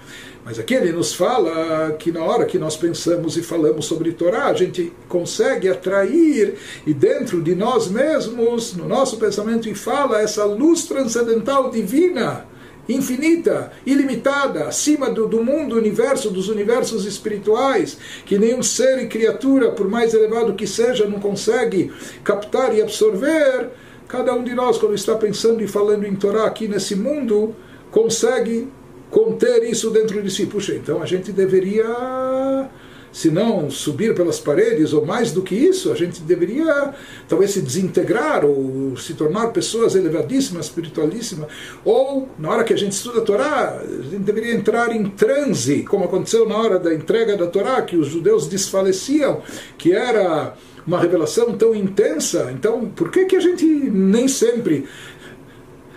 Mas 0.44 0.59
aqui 0.59 0.74
ele 0.74 0.92
nos 0.92 1.14
fala 1.14 1.92
que 1.98 2.11
na 2.11 2.24
hora 2.24 2.46
que 2.46 2.59
nós 2.59 2.76
pensamos 2.76 3.37
e 3.37 3.42
falamos 3.42 3.87
sobre 3.87 4.12
Torá, 4.12 4.46
a 4.46 4.54
gente 4.54 4.92
consegue 5.09 5.68
atrair 5.68 6.54
e 6.87 6.94
dentro 6.94 7.42
de 7.42 7.54
nós 7.54 7.90
mesmos, 7.90 8.74
no 8.74 8.88
nosso 8.88 9.18
pensamento 9.18 9.68
e 9.68 9.74
fala, 9.74 10.20
essa 10.20 10.44
luz 10.44 10.85
transcendental 10.85 11.70
divina 11.70 12.46
infinita, 12.94 13.72
ilimitada, 13.85 14.64
acima 14.64 15.11
do, 15.11 15.26
do 15.26 15.42
mundo, 15.42 15.76
universo, 15.76 16.31
dos 16.31 16.48
universos 16.48 17.05
espirituais, 17.05 17.98
que 18.24 18.38
nenhum 18.38 18.62
ser 18.62 18.98
e 19.03 19.07
criatura, 19.07 19.70
por 19.70 19.88
mais 19.88 20.14
elevado 20.14 20.55
que 20.55 20.66
seja, 20.66 21.07
não 21.07 21.20
consegue 21.20 21.92
captar 22.24 22.74
e 22.74 22.83
absorver. 22.83 23.68
Cada 24.09 24.35
um 24.35 24.42
de 24.42 24.55
nós, 24.55 24.79
quando 24.79 24.94
está 24.94 25.14
pensando 25.14 25.62
e 25.62 25.68
falando 25.68 26.05
em 26.05 26.16
Torá 26.16 26.46
aqui 26.46 26.66
nesse 26.66 26.96
mundo, 26.96 27.55
consegue 27.90 28.68
conter 29.11 29.62
isso 29.64 29.90
dentro 29.90 30.22
de 30.22 30.31
si. 30.31 30.46
Puxa, 30.46 30.74
então 30.74 31.03
a 31.03 31.07
gente 31.07 31.33
deveria 31.33 32.68
se 33.12 33.31
não 33.31 33.70
subir 33.70 34.14
pelas 34.14 34.38
paredes, 34.38 34.92
ou 34.92 35.05
mais 35.05 35.33
do 35.33 35.42
que 35.42 35.55
isso, 35.55 35.90
a 35.90 35.94
gente 35.94 36.20
deveria 36.20 36.94
talvez 37.29 37.51
se 37.51 37.61
desintegrar 37.61 38.44
ou 38.44 38.96
se 38.96 39.14
tornar 39.14 39.49
pessoas 39.49 39.94
elevadíssimas, 39.94 40.66
espiritualíssimas, 40.66 41.49
ou 41.85 42.29
na 42.38 42.51
hora 42.51 42.64
que 42.64 42.73
a 42.73 42.79
gente 42.79 42.92
estuda 42.92 43.18
a 43.20 43.25
Torá, 43.25 43.81
a 43.83 44.03
gente 44.03 44.18
deveria 44.18 44.55
entrar 44.55 44.94
em 44.94 45.05
transe, 45.11 45.83
como 45.83 46.05
aconteceu 46.05 46.49
na 46.49 46.57
hora 46.57 46.79
da 46.79 46.94
entrega 46.94 47.37
da 47.37 47.46
Torá, 47.46 47.83
que 47.83 47.96
os 47.96 48.09
judeus 48.09 48.46
desfaleciam, 48.46 49.42
que 49.77 49.92
era 49.92 50.55
uma 50.87 50.99
revelação 50.99 51.57
tão 51.57 51.75
intensa. 51.75 52.51
Então, 52.53 52.87
por 52.87 53.11
que 53.11 53.25
que 53.25 53.37
a 53.37 53.40
gente 53.40 53.64
nem 53.64 54.29
sempre 54.29 54.87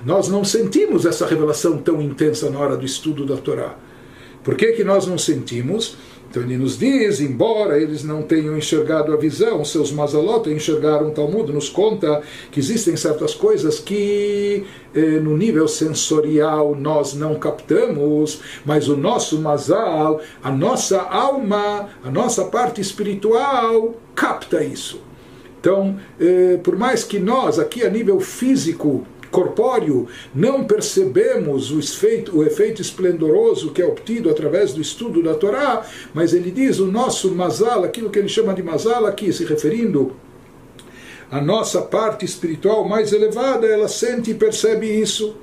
nós 0.05 0.27
não 0.27 0.43
sentimos 0.43 1.05
essa 1.05 1.25
revelação 1.25 1.77
tão 1.77 2.01
intensa 2.01 2.49
na 2.49 2.59
hora 2.59 2.75
do 2.75 2.85
estudo 2.85 3.25
da 3.25 3.37
Torá? 3.37 3.75
Por 4.43 4.55
que 4.55 4.73
que 4.73 4.83
nós 4.83 5.07
não 5.07 5.17
sentimos? 5.17 5.95
Então 6.33 6.41
ele 6.41 6.57
nos 6.57 6.79
diz, 6.79 7.19
embora 7.19 7.79
eles 7.79 8.03
não 8.03 8.23
tenham 8.23 8.57
enxergado 8.57 9.13
a 9.13 9.15
visão, 9.15 9.63
seus 9.63 9.91
mazalot 9.91 10.49
enxergaram 10.49 11.09
o 11.09 11.11
Talmud, 11.11 11.53
nos 11.53 11.69
conta 11.69 12.23
que 12.49 12.59
existem 12.59 12.97
certas 12.97 13.35
coisas 13.35 13.77
que 13.77 14.65
eh, 14.95 15.19
no 15.19 15.37
nível 15.37 15.67
sensorial 15.67 16.73
nós 16.73 17.13
não 17.13 17.35
captamos, 17.35 18.41
mas 18.65 18.89
o 18.89 18.97
nosso 18.97 19.37
mazal, 19.37 20.19
a 20.43 20.49
nossa 20.49 21.03
alma, 21.03 21.89
a 22.03 22.09
nossa 22.09 22.45
parte 22.45 22.81
espiritual 22.81 23.93
capta 24.15 24.63
isso. 24.63 25.01
Então, 25.59 25.99
eh, 26.19 26.59
por 26.63 26.75
mais 26.75 27.03
que 27.03 27.19
nós, 27.19 27.59
aqui 27.59 27.83
a 27.83 27.91
nível 27.91 28.19
físico, 28.19 29.05
corpóreo, 29.33 30.07
não 30.33 30.63
percebemos 30.63 31.71
o 31.71 31.79
efeito, 31.79 32.37
o 32.37 32.43
efeito 32.43 32.81
esplendoroso 32.81 33.71
que 33.71 33.81
é 33.81 33.85
obtido 33.85 34.29
através 34.29 34.73
do 34.73 34.79
estudo 34.79 35.23
da 35.23 35.33
Torá, 35.33 35.85
mas 36.13 36.33
ele 36.33 36.51
diz 36.51 36.79
o 36.79 36.85
nosso 36.85 37.33
mazal, 37.33 37.83
aquilo 37.83 38.11
que 38.11 38.19
ele 38.19 38.29
chama 38.29 38.53
de 38.53 38.61
mazal 38.61 39.07
aqui, 39.07 39.33
se 39.33 39.43
referindo 39.43 40.15
à 41.31 41.41
nossa 41.41 41.81
parte 41.81 42.23
espiritual 42.23 42.87
mais 42.87 43.11
elevada, 43.11 43.65
ela 43.65 43.87
sente 43.87 44.29
e 44.29 44.35
percebe 44.35 44.87
isso. 44.87 45.35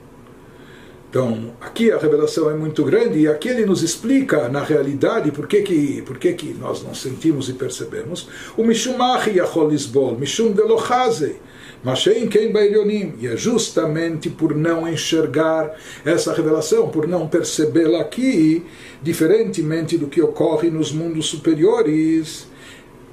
Então, 1.10 1.52
aqui 1.60 1.90
a 1.90 1.98
revelação 1.98 2.48
é 2.48 2.54
muito 2.54 2.84
grande 2.84 3.18
e 3.18 3.26
aqui 3.26 3.48
ele 3.48 3.66
nos 3.66 3.82
explica, 3.82 4.48
na 4.48 4.62
realidade, 4.62 5.32
por 5.32 5.48
que, 5.48 5.62
que, 5.62 6.02
por 6.02 6.16
que, 6.16 6.32
que 6.34 6.54
nós 6.54 6.84
não 6.84 6.94
sentimos 6.94 7.48
e 7.48 7.54
percebemos. 7.54 8.28
O 8.56 8.62
Mishum 8.62 9.02
Achi 9.02 9.38
Yachol 9.38 9.68
Lisbol, 9.68 10.16
Mishum 10.16 10.52
Delochazei. 10.52 11.40
Mashem 11.82 12.28
Ken 12.28 12.52
Bailionim. 12.52 13.14
E 13.20 13.26
é 13.26 13.36
justamente 13.36 14.28
por 14.28 14.54
não 14.54 14.88
enxergar 14.88 15.74
essa 16.04 16.32
revelação, 16.32 16.88
por 16.88 17.06
não 17.06 17.28
percebê-la 17.28 18.00
aqui, 18.00 18.64
diferentemente 19.02 19.96
do 19.96 20.06
que 20.06 20.20
ocorre 20.20 20.70
nos 20.70 20.92
mundos 20.92 21.26
superiores. 21.26 22.46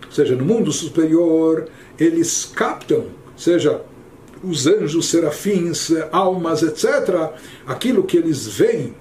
Ou 0.06 0.12
seja, 0.12 0.36
no 0.36 0.46
mundo 0.46 0.72
superior, 0.72 1.68
eles 2.00 2.46
captam, 2.46 3.08
seja 3.36 3.82
os 4.44 4.68
anjos, 4.68 5.10
serafins, 5.10 5.92
almas, 6.12 6.62
etc., 6.62 7.32
aquilo 7.66 8.04
que 8.04 8.18
eles 8.18 8.48
veem 8.48 8.94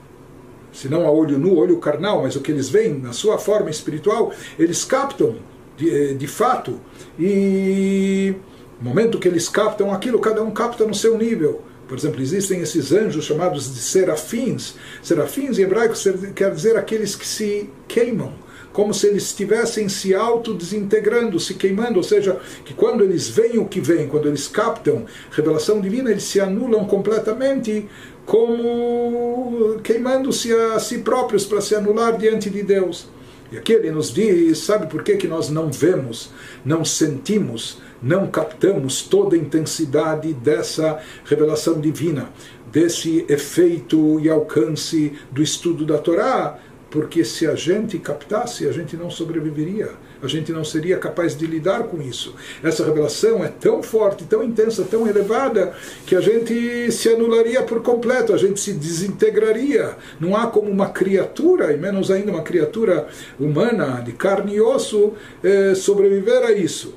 se 0.76 0.90
não 0.90 1.06
a 1.06 1.10
olho 1.10 1.38
nu, 1.38 1.56
olho 1.56 1.78
carnal, 1.78 2.22
mas 2.22 2.36
o 2.36 2.40
que 2.42 2.52
eles 2.52 2.68
veem 2.68 2.98
na 2.98 3.14
sua 3.14 3.38
forma 3.38 3.70
espiritual, 3.70 4.30
eles 4.58 4.84
captam 4.84 5.36
de, 5.74 6.14
de 6.14 6.26
fato. 6.26 6.78
E 7.18 8.34
no 8.80 8.88
momento 8.88 9.18
que 9.18 9.28
eles 9.28 9.48
captam 9.48 9.92
aquilo, 9.92 10.18
cada 10.18 10.42
um 10.42 10.50
capta 10.50 10.84
no 10.84 10.94
seu 10.94 11.16
nível. 11.16 11.62
Por 11.88 11.96
exemplo, 11.96 12.20
existem 12.20 12.60
esses 12.60 12.92
anjos 12.92 13.24
chamados 13.24 13.72
de 13.72 13.80
serafins. 13.80 14.74
Serafins 15.02 15.58
em 15.58 15.62
hebraico 15.62 15.94
quer 16.34 16.52
dizer 16.52 16.76
aqueles 16.76 17.14
que 17.14 17.26
se 17.26 17.70
queimam, 17.86 18.32
como 18.72 18.92
se 18.92 19.06
eles 19.06 19.24
estivessem 19.24 19.88
se 19.88 20.14
autodesintegrando, 20.14 21.38
se 21.38 21.54
queimando, 21.54 21.96
ou 21.96 22.02
seja, 22.02 22.38
que 22.64 22.74
quando 22.74 23.04
eles 23.04 23.28
veem 23.28 23.58
o 23.58 23.66
que 23.66 23.80
vem, 23.80 24.08
quando 24.08 24.26
eles 24.28 24.48
captam 24.48 25.06
revelação 25.30 25.80
divina, 25.80 26.10
eles 26.10 26.24
se 26.24 26.40
anulam 26.40 26.84
completamente, 26.86 27.88
como 28.26 29.78
queimando-se 29.84 30.52
a 30.52 30.78
si 30.80 30.98
próprios 30.98 31.46
para 31.46 31.60
se 31.60 31.74
anular 31.74 32.18
diante 32.18 32.50
de 32.50 32.62
Deus. 32.62 33.08
E 33.50 33.56
aqui 33.56 33.72
ele 33.72 33.92
nos 33.92 34.12
diz, 34.12 34.58
sabe 34.58 34.88
por 34.88 35.04
que, 35.04 35.16
que 35.16 35.28
nós 35.28 35.48
não 35.48 35.70
vemos, 35.70 36.30
não 36.64 36.84
sentimos, 36.84 37.78
não 38.06 38.28
captamos 38.28 39.02
toda 39.02 39.34
a 39.34 39.38
intensidade 39.38 40.32
dessa 40.32 41.00
revelação 41.24 41.80
divina, 41.80 42.30
desse 42.70 43.26
efeito 43.28 44.20
e 44.20 44.28
alcance 44.30 45.12
do 45.32 45.42
estudo 45.42 45.84
da 45.84 45.98
Torá, 45.98 46.58
porque 46.88 47.24
se 47.24 47.48
a 47.48 47.56
gente 47.56 47.98
captasse, 47.98 48.68
a 48.68 48.72
gente 48.72 48.96
não 48.96 49.10
sobreviveria, 49.10 49.90
a 50.22 50.28
gente 50.28 50.52
não 50.52 50.64
seria 50.64 50.96
capaz 50.96 51.36
de 51.36 51.44
lidar 51.44 51.84
com 51.84 52.00
isso. 52.00 52.34
Essa 52.62 52.84
revelação 52.84 53.44
é 53.44 53.48
tão 53.48 53.82
forte, 53.82 54.24
tão 54.24 54.42
intensa, 54.42 54.86
tão 54.88 55.06
elevada, 55.06 55.74
que 56.06 56.14
a 56.14 56.20
gente 56.20 56.90
se 56.92 57.08
anularia 57.08 57.62
por 57.62 57.82
completo, 57.82 58.32
a 58.32 58.38
gente 58.38 58.60
se 58.60 58.72
desintegraria. 58.72 59.96
Não 60.20 60.36
há 60.36 60.46
como 60.46 60.70
uma 60.70 60.88
criatura, 60.90 61.72
e 61.72 61.76
menos 61.76 62.10
ainda 62.10 62.30
uma 62.30 62.42
criatura 62.42 63.08
humana, 63.38 64.00
de 64.00 64.12
carne 64.12 64.54
e 64.54 64.60
osso, 64.60 65.12
eh, 65.42 65.74
sobreviver 65.74 66.44
a 66.44 66.52
isso. 66.52 66.94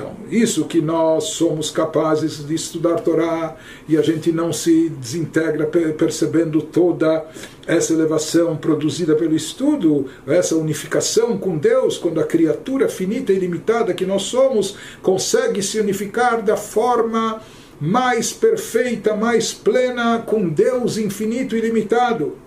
Então, 0.00 0.16
isso 0.30 0.64
que 0.64 0.80
nós 0.80 1.24
somos 1.24 1.70
capazes 1.70 2.46
de 2.46 2.54
estudar 2.54 3.00
Torá 3.00 3.56
e 3.86 3.98
a 3.98 4.02
gente 4.02 4.32
não 4.32 4.50
se 4.50 4.88
desintegra 4.88 5.66
percebendo 5.66 6.62
toda 6.62 7.26
essa 7.66 7.92
elevação 7.92 8.56
produzida 8.56 9.14
pelo 9.14 9.36
estudo, 9.36 10.06
essa 10.26 10.56
unificação 10.56 11.36
com 11.36 11.58
Deus, 11.58 11.98
quando 11.98 12.18
a 12.18 12.24
criatura 12.24 12.88
finita 12.88 13.30
e 13.30 13.38
limitada 13.38 13.92
que 13.92 14.06
nós 14.06 14.22
somos 14.22 14.74
consegue 15.02 15.62
se 15.62 15.78
unificar 15.78 16.40
da 16.40 16.56
forma 16.56 17.42
mais 17.78 18.32
perfeita, 18.32 19.14
mais 19.14 19.52
plena 19.52 20.20
com 20.20 20.48
Deus 20.48 20.96
infinito 20.96 21.54
e 21.54 21.60
limitado. 21.60 22.38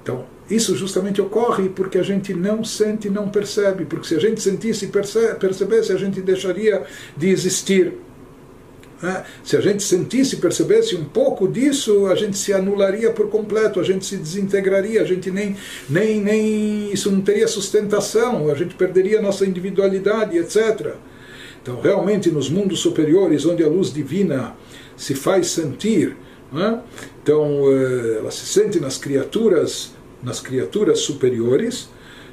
Então, 0.00 0.26
isso 0.50 0.74
justamente 0.76 1.20
ocorre 1.20 1.68
porque 1.68 1.98
a 1.98 2.02
gente 2.02 2.32
não 2.32 2.64
sente, 2.64 3.10
não 3.10 3.28
percebe. 3.28 3.84
Porque 3.84 4.08
se 4.08 4.14
a 4.14 4.20
gente 4.20 4.40
sentisse 4.40 4.86
e 4.86 4.88
percebesse, 5.38 5.92
a 5.92 5.96
gente 5.96 6.20
deixaria 6.20 6.84
de 7.16 7.28
existir. 7.28 7.92
É, 9.02 9.22
se 9.44 9.56
a 9.56 9.60
gente 9.60 9.82
sentisse 9.82 10.34
e 10.34 10.38
percebesse 10.38 10.96
um 10.96 11.04
pouco 11.04 11.46
disso, 11.46 12.06
a 12.06 12.16
gente 12.16 12.36
se 12.36 12.52
anularia 12.52 13.10
por 13.12 13.28
completo, 13.28 13.78
a 13.78 13.84
gente 13.84 14.04
se 14.04 14.16
desintegraria, 14.16 15.00
a 15.00 15.04
gente 15.04 15.30
nem, 15.30 15.54
nem, 15.88 16.20
nem 16.20 16.92
isso 16.92 17.08
não 17.10 17.20
teria 17.20 17.46
sustentação, 17.46 18.50
a 18.50 18.54
gente 18.54 18.74
perderia 18.74 19.22
nossa 19.22 19.46
individualidade, 19.46 20.36
etc. 20.36 20.94
Então, 21.62 21.80
realmente, 21.80 22.28
nos 22.28 22.50
mundos 22.50 22.80
superiores, 22.80 23.46
onde 23.46 23.62
a 23.62 23.68
luz 23.68 23.92
divina 23.92 24.56
se 24.96 25.14
faz 25.14 25.48
sentir, 25.48 26.16
é? 26.52 26.78
então 27.22 27.70
eh, 27.70 28.16
ela 28.18 28.30
se 28.30 28.46
sente 28.46 28.80
nas 28.80 28.96
criaturas, 28.96 29.92
nas 30.22 30.40
criaturas 30.40 31.00
superiores. 31.00 31.88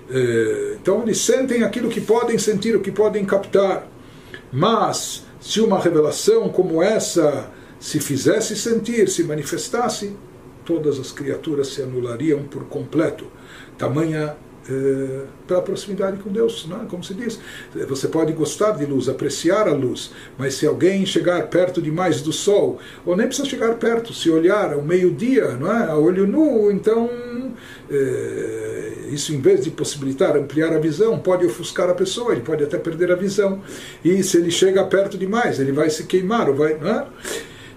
Eh, 0.09 0.77
então, 0.81 1.01
eles 1.03 1.19
sentem 1.19 1.63
aquilo 1.63 1.89
que 1.89 2.01
podem 2.01 2.37
sentir, 2.37 2.75
o 2.75 2.81
que 2.81 2.91
podem 2.91 3.25
captar, 3.25 3.87
mas 4.51 5.23
se 5.39 5.61
uma 5.61 5.79
revelação 5.79 6.49
como 6.49 6.81
essa 6.81 7.51
se 7.79 7.99
fizesse 7.99 8.55
sentir, 8.55 9.09
se 9.09 9.23
manifestasse, 9.23 10.15
todas 10.63 10.99
as 10.99 11.11
criaturas 11.11 11.67
se 11.67 11.81
anulariam 11.81 12.43
por 12.43 12.65
completo. 12.65 13.25
Tamanha 13.77 14.35
é, 14.67 15.25
pela 15.47 15.61
proximidade 15.61 16.17
com 16.17 16.31
Deus, 16.31 16.65
não 16.67 16.81
é? 16.81 16.85
como 16.85 17.03
se 17.03 17.13
diz. 17.13 17.39
Você 17.87 18.07
pode 18.07 18.33
gostar 18.33 18.71
de 18.71 18.85
luz, 18.85 19.07
apreciar 19.07 19.67
a 19.67 19.73
luz, 19.73 20.11
mas 20.37 20.55
se 20.55 20.65
alguém 20.65 21.05
chegar 21.05 21.47
perto 21.47 21.81
demais 21.81 22.21
do 22.21 22.33
sol, 22.33 22.79
ou 23.05 23.15
nem 23.15 23.27
precisa 23.27 23.47
chegar 23.47 23.75
perto, 23.75 24.13
se 24.13 24.29
olhar 24.29 24.73
ao 24.73 24.81
meio-dia, 24.81 25.49
não 25.51 25.71
é? 25.71 25.85
a 25.85 25.95
olho 25.95 26.25
nu, 26.25 26.71
então 26.71 27.07
isso 29.11 29.33
em 29.33 29.39
vez 29.39 29.63
de 29.63 29.71
possibilitar 29.71 30.35
ampliar 30.35 30.73
a 30.73 30.79
visão, 30.79 31.19
pode 31.19 31.45
ofuscar 31.45 31.89
a 31.89 31.93
pessoa, 31.93 32.31
ele 32.31 32.41
pode 32.41 32.63
até 32.63 32.77
perder 32.77 33.11
a 33.11 33.15
visão. 33.15 33.61
E 34.03 34.23
se 34.23 34.37
ele 34.37 34.51
chega 34.51 34.83
perto 34.83 35.17
demais, 35.17 35.59
ele 35.59 35.71
vai 35.71 35.89
se 35.89 36.05
queimar, 36.05 36.49
ou 36.49 36.55
vai. 36.55 36.73
É? 36.73 37.05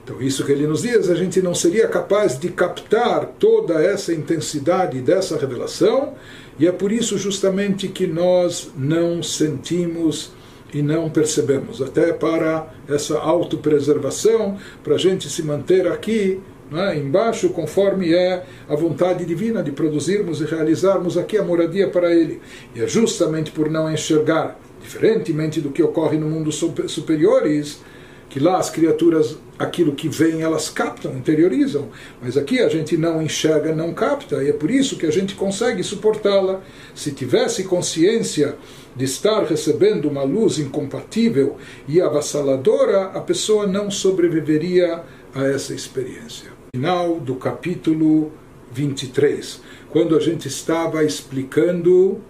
Então, 0.05 0.23
isso 0.23 0.45
que 0.45 0.53
ele 0.53 0.67
nos 0.67 0.83
diz, 0.83 1.11
a 1.11 1.14
gente 1.14 1.43
não 1.43 1.55
seria 1.55 1.87
capaz 1.87 2.38
de 2.38 2.49
captar 2.49 3.27
toda 3.38 3.75
essa 3.75 4.12
intensidade 4.12 5.01
dessa 5.03 5.37
revelação 5.37 6.14
e 6.59 6.67
é 6.67 6.73
por 6.73 6.91
isso 6.91 7.17
justamente 7.17 7.87
que 7.88 8.07
nós 8.07 8.71
não 8.77 9.23
sentimos 9.23 10.33
e 10.75 10.83
não 10.83 11.09
percebemos. 11.09 11.81
Até 11.81 12.12
para 12.12 12.73
essa 12.88 13.19
autopreservação, 13.19 14.59
para 14.83 14.97
a 14.97 14.99
gente 14.99 15.31
se 15.31 15.43
manter 15.43 15.87
aqui 15.87 16.41
é? 16.72 16.96
embaixo, 16.96 17.48
conforme 17.50 18.12
é 18.12 18.44
a 18.68 18.74
vontade 18.74 19.24
divina 19.24 19.62
de 19.62 19.72
produzirmos 19.72 20.40
e 20.40 20.44
realizarmos 20.44 21.16
aqui 21.16 21.38
a 21.38 21.42
moradia 21.42 21.88
para 21.88 22.14
Ele. 22.14 22.40
E 22.74 22.83
é 22.83 22.87
justamente 22.87 23.50
por 23.50 23.70
não 23.70 23.90
enxergar, 23.90 24.59
diferentemente 24.83 25.61
do 25.61 25.70
que 25.70 25.83
ocorre 25.83 26.18
no 26.18 26.28
mundo 26.28 26.52
superiores, 26.52 27.81
que 28.28 28.38
lá 28.38 28.59
as 28.59 28.68
criaturas, 28.68 29.38
aquilo 29.59 29.94
que 29.94 30.09
vem, 30.09 30.42
elas 30.42 30.68
captam, 30.68 31.16
interiorizam. 31.16 31.88
Mas 32.20 32.37
aqui 32.37 32.61
a 32.61 32.68
gente 32.68 32.96
não 32.96 33.22
enxerga, 33.22 33.74
não 33.74 33.94
capta, 33.94 34.42
e 34.44 34.50
é 34.50 34.52
por 34.52 34.70
isso 34.70 34.98
que 34.98 35.07
a 35.07 35.11
gente 35.11 35.35
consegue 35.35 35.83
suportá-la. 35.83 36.61
Se 36.94 37.12
tivesse 37.12 37.64
consciência 37.64 38.57
de 38.94 39.04
estar 39.04 39.44
recebendo 39.44 40.09
uma 40.09 40.22
luz 40.22 40.59
incompatível 40.59 41.57
e 41.87 42.00
avassaladora, 42.00 43.04
a 43.14 43.20
pessoa 43.20 43.66
não 43.66 43.90
sobreviveria 43.90 45.02
a 45.35 45.44
essa 45.44 45.72
experiência. 45.72 46.58
Final 46.79 47.19
do 47.19 47.35
capítulo 47.35 48.31
23, 48.71 49.61
quando 49.91 50.17
a 50.17 50.21
gente 50.21 50.47
estava 50.47 51.03
explicando 51.03 52.21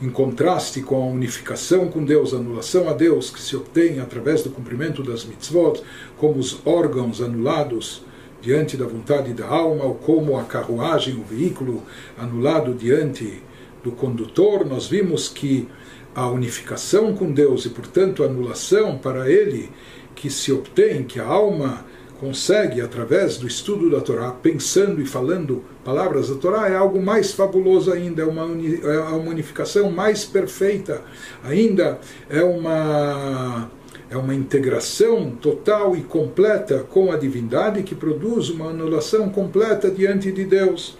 em 0.00 0.08
contraste 0.08 0.80
com 0.80 0.94
a 1.02 1.06
unificação 1.06 1.88
com 1.88 2.04
Deus, 2.04 2.32
a 2.32 2.36
anulação 2.36 2.88
a 2.88 2.92
Deus 2.92 3.28
que 3.28 3.40
se 3.40 3.56
obtém 3.56 3.98
através 3.98 4.44
do 4.44 4.50
cumprimento 4.50 5.02
das 5.02 5.24
mitzvot, 5.24 5.82
como 6.16 6.38
os 6.38 6.64
órgãos 6.64 7.20
anulados 7.20 8.04
diante 8.40 8.76
da 8.76 8.86
vontade 8.86 9.32
da 9.32 9.48
alma, 9.48 9.82
ou 9.82 9.96
como 9.96 10.38
a 10.38 10.44
carruagem, 10.44 11.16
o 11.16 11.24
veículo 11.24 11.82
anulado 12.16 12.74
diante 12.74 13.42
do 13.82 13.90
condutor, 13.90 14.64
nós 14.64 14.86
vimos 14.86 15.28
que 15.28 15.66
a 16.14 16.28
unificação 16.28 17.12
com 17.12 17.32
Deus 17.32 17.64
e, 17.64 17.70
portanto, 17.70 18.22
a 18.22 18.26
anulação 18.26 18.96
para 18.96 19.28
ele 19.28 19.68
que 20.14 20.30
se 20.30 20.52
obtém, 20.52 21.02
que 21.02 21.18
a 21.18 21.26
alma 21.26 21.84
consegue, 22.20 22.80
através 22.80 23.36
do 23.36 23.46
estudo 23.46 23.90
da 23.90 24.00
Torá, 24.00 24.30
pensando 24.30 25.00
e 25.00 25.06
falando 25.06 25.62
palavras 25.84 26.28
da 26.28 26.36
Torá, 26.36 26.68
é 26.68 26.74
algo 26.74 27.00
mais 27.00 27.32
fabuloso 27.32 27.92
ainda, 27.92 28.22
é 28.22 28.24
uma, 28.24 28.42
é 28.42 28.98
uma 28.98 29.30
unificação 29.30 29.90
mais 29.90 30.24
perfeita, 30.24 31.02
ainda 31.44 31.98
é 32.28 32.42
uma, 32.42 33.70
é 34.10 34.16
uma 34.16 34.34
integração 34.34 35.30
total 35.30 35.96
e 35.96 36.02
completa 36.02 36.84
com 36.90 37.12
a 37.12 37.16
divindade 37.16 37.82
que 37.82 37.94
produz 37.94 38.48
uma 38.48 38.70
anulação 38.70 39.28
completa 39.28 39.90
diante 39.90 40.32
de 40.32 40.44
Deus. 40.44 40.96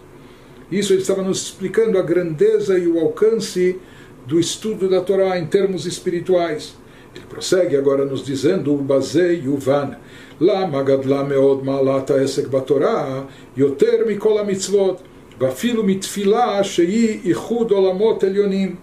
Isso 0.71 0.93
ele 0.93 1.03
estava 1.03 1.23
nos 1.23 1.43
explicando 1.43 1.99
a 1.99 2.03
grandeza 2.03 2.79
e 2.79 2.87
o 2.89 2.99
alcance 2.99 3.79
do 4.27 4.41
estudo 4.41 4.89
da 4.89 5.01
Torá 5.01 5.39
em 5.39 5.47
termos 5.47 5.87
espirituais. 5.87 6.75
Ele 7.15 7.25
prossegue 7.29 7.77
agora 7.77 8.05
nos 8.05 8.25
dizendo 8.25 8.75
o 8.75 8.79
Bazei 8.79 9.43
e 9.45 9.49
o 9.49 9.57
Van. 9.57 9.97
למה 10.42 10.84
גדלה 10.84 11.24
מאוד 11.24 11.66
מעלת 11.66 12.10
העסק 12.10 12.48
בתורה 12.48 13.22
יותר 13.58 13.98
מכל 14.08 14.40
המצוות, 14.40 15.02
ואפילו 15.40 15.84
מתפילה 15.84 16.64
שהיא 16.64 17.20
איחוד 17.26 17.72
עולמות 17.72 18.24
עליונים. 18.24 18.76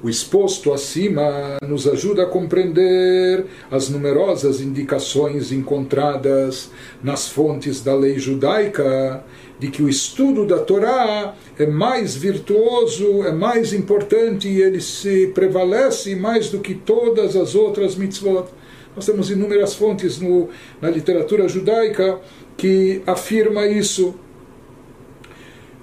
O 0.00 0.08
exposto 0.08 0.72
acima 0.72 1.58
nos 1.66 1.88
ajuda 1.88 2.22
a 2.22 2.26
compreender 2.26 3.46
as 3.68 3.88
numerosas 3.88 4.60
indicações 4.60 5.50
encontradas 5.50 6.70
nas 7.02 7.28
fontes 7.28 7.80
da 7.80 7.96
lei 7.96 8.16
judaica 8.16 9.24
de 9.58 9.68
que 9.68 9.82
o 9.82 9.88
estudo 9.88 10.46
da 10.46 10.60
Torá 10.60 11.34
é 11.58 11.66
mais 11.66 12.14
virtuoso, 12.14 13.24
é 13.24 13.32
mais 13.32 13.72
importante 13.72 14.46
e 14.46 14.62
ele 14.62 14.80
se 14.80 15.26
prevalece 15.34 16.14
mais 16.14 16.48
do 16.48 16.60
que 16.60 16.76
todas 16.76 17.34
as 17.34 17.56
outras 17.56 17.96
mitzvot. 17.96 18.46
Nós 18.95 19.05
temos 19.05 19.31
inúmeras 19.31 19.73
fontes 19.73 20.19
no, 20.19 20.49
na 20.81 20.89
literatura 20.89 21.47
judaica 21.47 22.19
que 22.55 23.01
afirma 23.05 23.65
isso. 23.65 24.15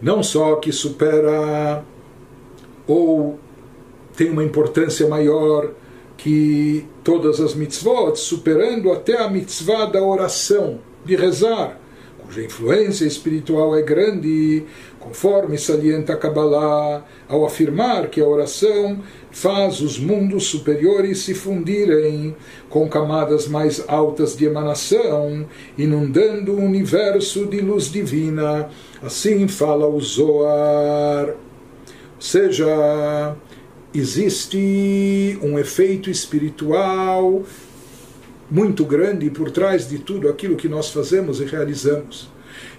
Não 0.00 0.22
só 0.22 0.56
que 0.56 0.72
supera 0.72 1.84
ou 2.86 3.38
tem 4.16 4.30
uma 4.30 4.44
importância 4.44 5.06
maior 5.08 5.72
que 6.16 6.86
todas 7.02 7.40
as 7.40 7.54
mitzvot, 7.54 8.16
superando 8.16 8.92
até 8.92 9.18
a 9.18 9.28
mitzvah 9.28 9.86
da 9.86 10.02
oração, 10.02 10.80
de 11.04 11.16
rezar, 11.16 11.80
cuja 12.18 12.42
influência 12.44 13.06
espiritual 13.06 13.74
é 13.74 13.82
grande, 13.82 14.64
conforme 14.98 15.56
salienta 15.56 16.12
a 16.12 16.16
Kabbalah, 16.16 17.04
ao 17.26 17.44
afirmar 17.46 18.08
que 18.08 18.20
a 18.20 18.26
oração 18.26 19.00
faz 19.30 19.80
os 19.80 19.98
mundos 19.98 20.46
superiores 20.46 21.20
se 21.20 21.34
fundirem 21.34 22.34
com 22.68 22.88
camadas 22.88 23.46
mais 23.46 23.84
altas 23.88 24.36
de 24.36 24.44
emanação, 24.44 25.46
inundando 25.78 26.52
o 26.52 26.64
universo 26.64 27.46
de 27.46 27.60
luz 27.60 27.90
divina. 27.90 28.68
Assim 29.02 29.46
fala 29.48 29.86
o 29.86 30.00
Zoar. 30.00 31.28
Ou 31.28 31.36
seja, 32.20 33.36
existe 33.94 35.38
um 35.42 35.58
efeito 35.58 36.10
espiritual 36.10 37.42
muito 38.50 38.84
grande 38.84 39.30
por 39.30 39.50
trás 39.50 39.88
de 39.88 39.98
tudo 39.98 40.28
aquilo 40.28 40.56
que 40.56 40.68
nós 40.68 40.90
fazemos 40.90 41.40
e 41.40 41.44
realizamos. 41.44 42.28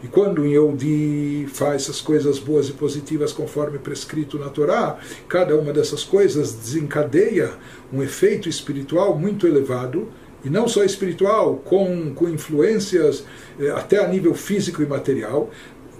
E 0.03 0.07
quando 0.07 0.41
um 0.41 0.45
Yehudi 0.45 1.47
faz 1.53 1.83
essas 1.83 2.01
coisas 2.01 2.39
boas 2.39 2.69
e 2.69 2.73
positivas 2.73 3.31
conforme 3.31 3.77
prescrito 3.77 4.39
na 4.39 4.49
Torá, 4.49 4.97
cada 5.27 5.55
uma 5.55 5.71
dessas 5.71 6.03
coisas 6.03 6.53
desencadeia 6.53 7.51
um 7.93 8.01
efeito 8.01 8.49
espiritual 8.49 9.17
muito 9.17 9.45
elevado, 9.45 10.11
e 10.43 10.49
não 10.49 10.67
só 10.67 10.83
espiritual, 10.83 11.57
com, 11.57 12.13
com 12.15 12.27
influências 12.27 13.23
eh, 13.59 13.69
até 13.69 14.03
a 14.03 14.07
nível 14.07 14.33
físico 14.33 14.81
e 14.81 14.87
material. 14.87 15.51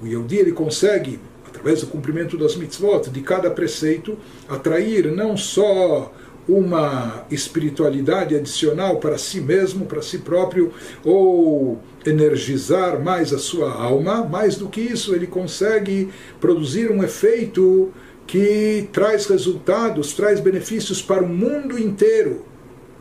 O 0.02 0.08
Yehudi 0.08 0.38
ele 0.38 0.52
consegue, 0.52 1.20
através 1.48 1.82
do 1.82 1.88
cumprimento 1.88 2.36
das 2.38 2.56
mitzvot, 2.56 3.08
de 3.12 3.22
cada 3.22 3.52
preceito, 3.52 4.18
atrair 4.50 5.12
não 5.12 5.38
só 5.38 6.12
uma 6.54 7.26
espiritualidade 7.32 8.36
adicional 8.36 8.98
para 8.98 9.18
si 9.18 9.40
mesmo, 9.40 9.86
para 9.86 10.02
si 10.02 10.18
próprio, 10.20 10.72
ou 11.04 11.80
energizar 12.06 13.02
mais 13.02 13.32
a 13.34 13.38
sua 13.40 13.72
alma, 13.72 14.24
mais 14.24 14.56
do 14.56 14.68
que 14.68 14.82
isso, 14.82 15.16
ele 15.16 15.28
consegue 15.28 16.10
produzir 16.40 16.92
um 16.92 17.04
efeito 17.04 17.92
que 18.28 18.88
traz 18.92 19.28
resultados, 19.28 20.14
traz 20.14 20.40
benefícios 20.40 21.02
para 21.02 21.24
o 21.24 21.28
mundo 21.28 21.80
inteiro. 21.80 22.46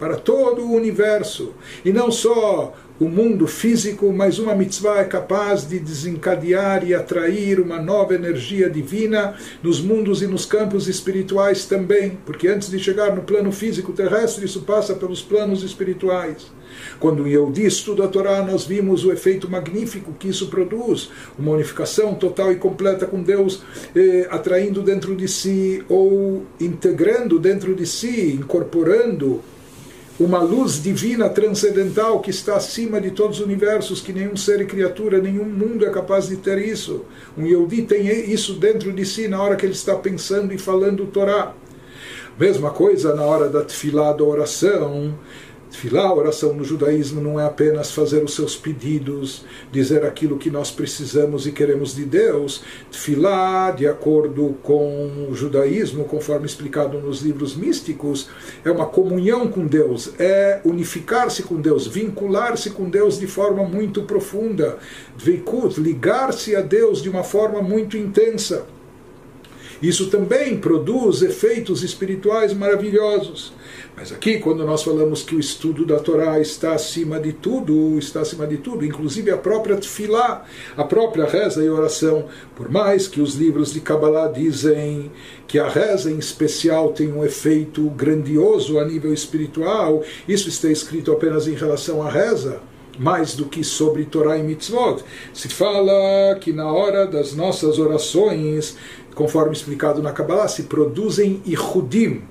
para 0.00 0.16
todo 0.16 0.62
o 0.62 0.72
universo. 0.72 1.52
E 1.84 1.92
não 1.92 2.10
só 2.10 2.74
o 3.00 3.08
mundo 3.08 3.46
físico, 3.46 4.12
mas 4.12 4.38
uma 4.38 4.54
mitzvah 4.54 5.00
é 5.00 5.04
capaz 5.04 5.66
de 5.66 5.78
desencadear 5.78 6.86
e 6.86 6.94
atrair 6.94 7.58
uma 7.58 7.80
nova 7.80 8.14
energia 8.14 8.68
divina 8.68 9.34
nos 9.62 9.80
mundos 9.80 10.20
e 10.20 10.26
nos 10.26 10.44
campos 10.44 10.86
espirituais 10.86 11.64
também, 11.64 12.18
porque 12.26 12.46
antes 12.46 12.68
de 12.68 12.78
chegar 12.78 13.16
no 13.16 13.22
plano 13.22 13.50
físico 13.50 13.94
terrestre, 13.94 14.44
isso 14.44 14.60
passa 14.60 14.94
pelos 14.94 15.22
planos 15.22 15.62
espirituais. 15.62 16.52
Quando 17.00 17.26
eu 17.26 17.50
estuda 17.56 18.04
a 18.04 18.08
Torá, 18.08 18.42
nós 18.42 18.64
vimos 18.64 19.02
o 19.02 19.10
efeito 19.10 19.50
magnífico 19.50 20.12
que 20.12 20.28
isso 20.28 20.48
produz, 20.48 21.10
uma 21.38 21.52
unificação 21.52 22.14
total 22.14 22.52
e 22.52 22.56
completa 22.56 23.06
com 23.06 23.22
Deus, 23.22 23.62
eh, 23.96 24.28
atraindo 24.30 24.82
dentro 24.82 25.16
de 25.16 25.26
si 25.26 25.82
ou 25.88 26.44
integrando 26.60 27.38
dentro 27.38 27.74
de 27.74 27.86
si, 27.86 28.38
incorporando 28.38 29.40
uma 30.20 30.38
luz 30.38 30.82
divina 30.82 31.30
transcendental 31.30 32.20
que 32.20 32.28
está 32.28 32.56
acima 32.56 33.00
de 33.00 33.10
todos 33.10 33.40
os 33.40 33.46
universos, 33.46 34.02
que 34.02 34.12
nenhum 34.12 34.36
ser 34.36 34.60
e 34.60 34.66
criatura, 34.66 35.18
nenhum 35.18 35.46
mundo 35.46 35.86
é 35.86 35.90
capaz 35.90 36.28
de 36.28 36.36
ter 36.36 36.58
isso. 36.58 37.06
Um 37.38 37.46
Yehudi 37.46 37.82
tem 37.82 38.06
isso 38.30 38.52
dentro 38.52 38.92
de 38.92 39.06
si 39.06 39.28
na 39.28 39.42
hora 39.42 39.56
que 39.56 39.64
ele 39.64 39.72
está 39.72 39.96
pensando 39.96 40.52
e 40.52 40.58
falando 40.58 41.04
o 41.04 41.06
Torá. 41.06 41.54
Mesma 42.38 42.70
coisa 42.70 43.14
na 43.14 43.22
hora 43.22 43.48
da 43.48 43.62
tefilá, 43.62 44.12
da 44.12 44.22
oração, 44.22 45.14
Tfilá, 45.70 46.02
a 46.02 46.14
oração 46.14 46.52
no 46.52 46.64
judaísmo 46.64 47.20
não 47.20 47.38
é 47.38 47.46
apenas 47.46 47.92
fazer 47.92 48.24
os 48.24 48.34
seus 48.34 48.56
pedidos, 48.56 49.44
dizer 49.70 50.04
aquilo 50.04 50.36
que 50.36 50.50
nós 50.50 50.70
precisamos 50.70 51.46
e 51.46 51.52
queremos 51.52 51.94
de 51.94 52.04
Deus. 52.04 52.62
Tfilá, 52.90 53.70
de 53.70 53.86
acordo 53.86 54.56
com 54.64 55.28
o 55.30 55.34
judaísmo, 55.34 56.04
conforme 56.04 56.44
explicado 56.44 56.98
nos 56.98 57.22
livros 57.22 57.54
místicos, 57.54 58.28
é 58.64 58.70
uma 58.70 58.86
comunhão 58.86 59.46
com 59.46 59.64
Deus, 59.64 60.12
é 60.18 60.60
unificar-se 60.64 61.44
com 61.44 61.60
Deus, 61.60 61.86
vincular-se 61.86 62.70
com 62.70 62.90
Deus 62.90 63.18
de 63.18 63.28
forma 63.28 63.62
muito 63.62 64.02
profunda, 64.02 64.78
ligar-se 65.78 66.56
a 66.56 66.60
Deus 66.60 67.00
de 67.00 67.08
uma 67.08 67.22
forma 67.22 67.62
muito 67.62 67.96
intensa. 67.96 68.66
Isso 69.80 70.10
também 70.10 70.58
produz 70.58 71.22
efeitos 71.22 71.82
espirituais 71.82 72.52
maravilhosos. 72.52 73.52
Mas 73.96 74.12
aqui, 74.12 74.38
quando 74.38 74.64
nós 74.64 74.82
falamos 74.82 75.22
que 75.22 75.34
o 75.34 75.40
estudo 75.40 75.84
da 75.84 75.98
Torá 75.98 76.40
está 76.40 76.72
acima 76.72 77.20
de 77.20 77.32
tudo, 77.32 77.98
está 77.98 78.20
acima 78.20 78.46
de 78.46 78.56
tudo, 78.56 78.84
inclusive 78.84 79.30
a 79.30 79.36
própria 79.36 79.76
tefilá, 79.76 80.44
a 80.76 80.84
própria 80.84 81.26
reza 81.26 81.62
e 81.62 81.68
oração, 81.68 82.26
por 82.56 82.70
mais 82.70 83.06
que 83.06 83.20
os 83.20 83.34
livros 83.34 83.72
de 83.72 83.80
Kabbalah 83.80 84.28
dizem 84.28 85.10
que 85.46 85.58
a 85.58 85.68
reza 85.68 86.10
em 86.10 86.18
especial 86.18 86.92
tem 86.92 87.12
um 87.12 87.24
efeito 87.24 87.82
grandioso 87.90 88.78
a 88.78 88.84
nível 88.84 89.12
espiritual, 89.12 90.02
isso 90.26 90.48
está 90.48 90.68
escrito 90.68 91.12
apenas 91.12 91.46
em 91.46 91.54
relação 91.54 92.02
à 92.02 92.08
reza 92.08 92.60
mais 92.98 93.34
do 93.34 93.46
que 93.46 93.64
sobre 93.64 94.04
Torá 94.04 94.36
e 94.36 94.42
Mitzvot. 94.42 95.02
Se 95.32 95.48
fala 95.48 96.34
que 96.38 96.52
na 96.52 96.70
hora 96.70 97.06
das 97.06 97.34
nossas 97.34 97.78
orações, 97.78 98.76
conforme 99.14 99.52
explicado 99.52 100.02
na 100.02 100.12
Kabbalah, 100.12 100.48
se 100.48 100.64
produzem 100.64 101.40
ihudim, 101.46 102.22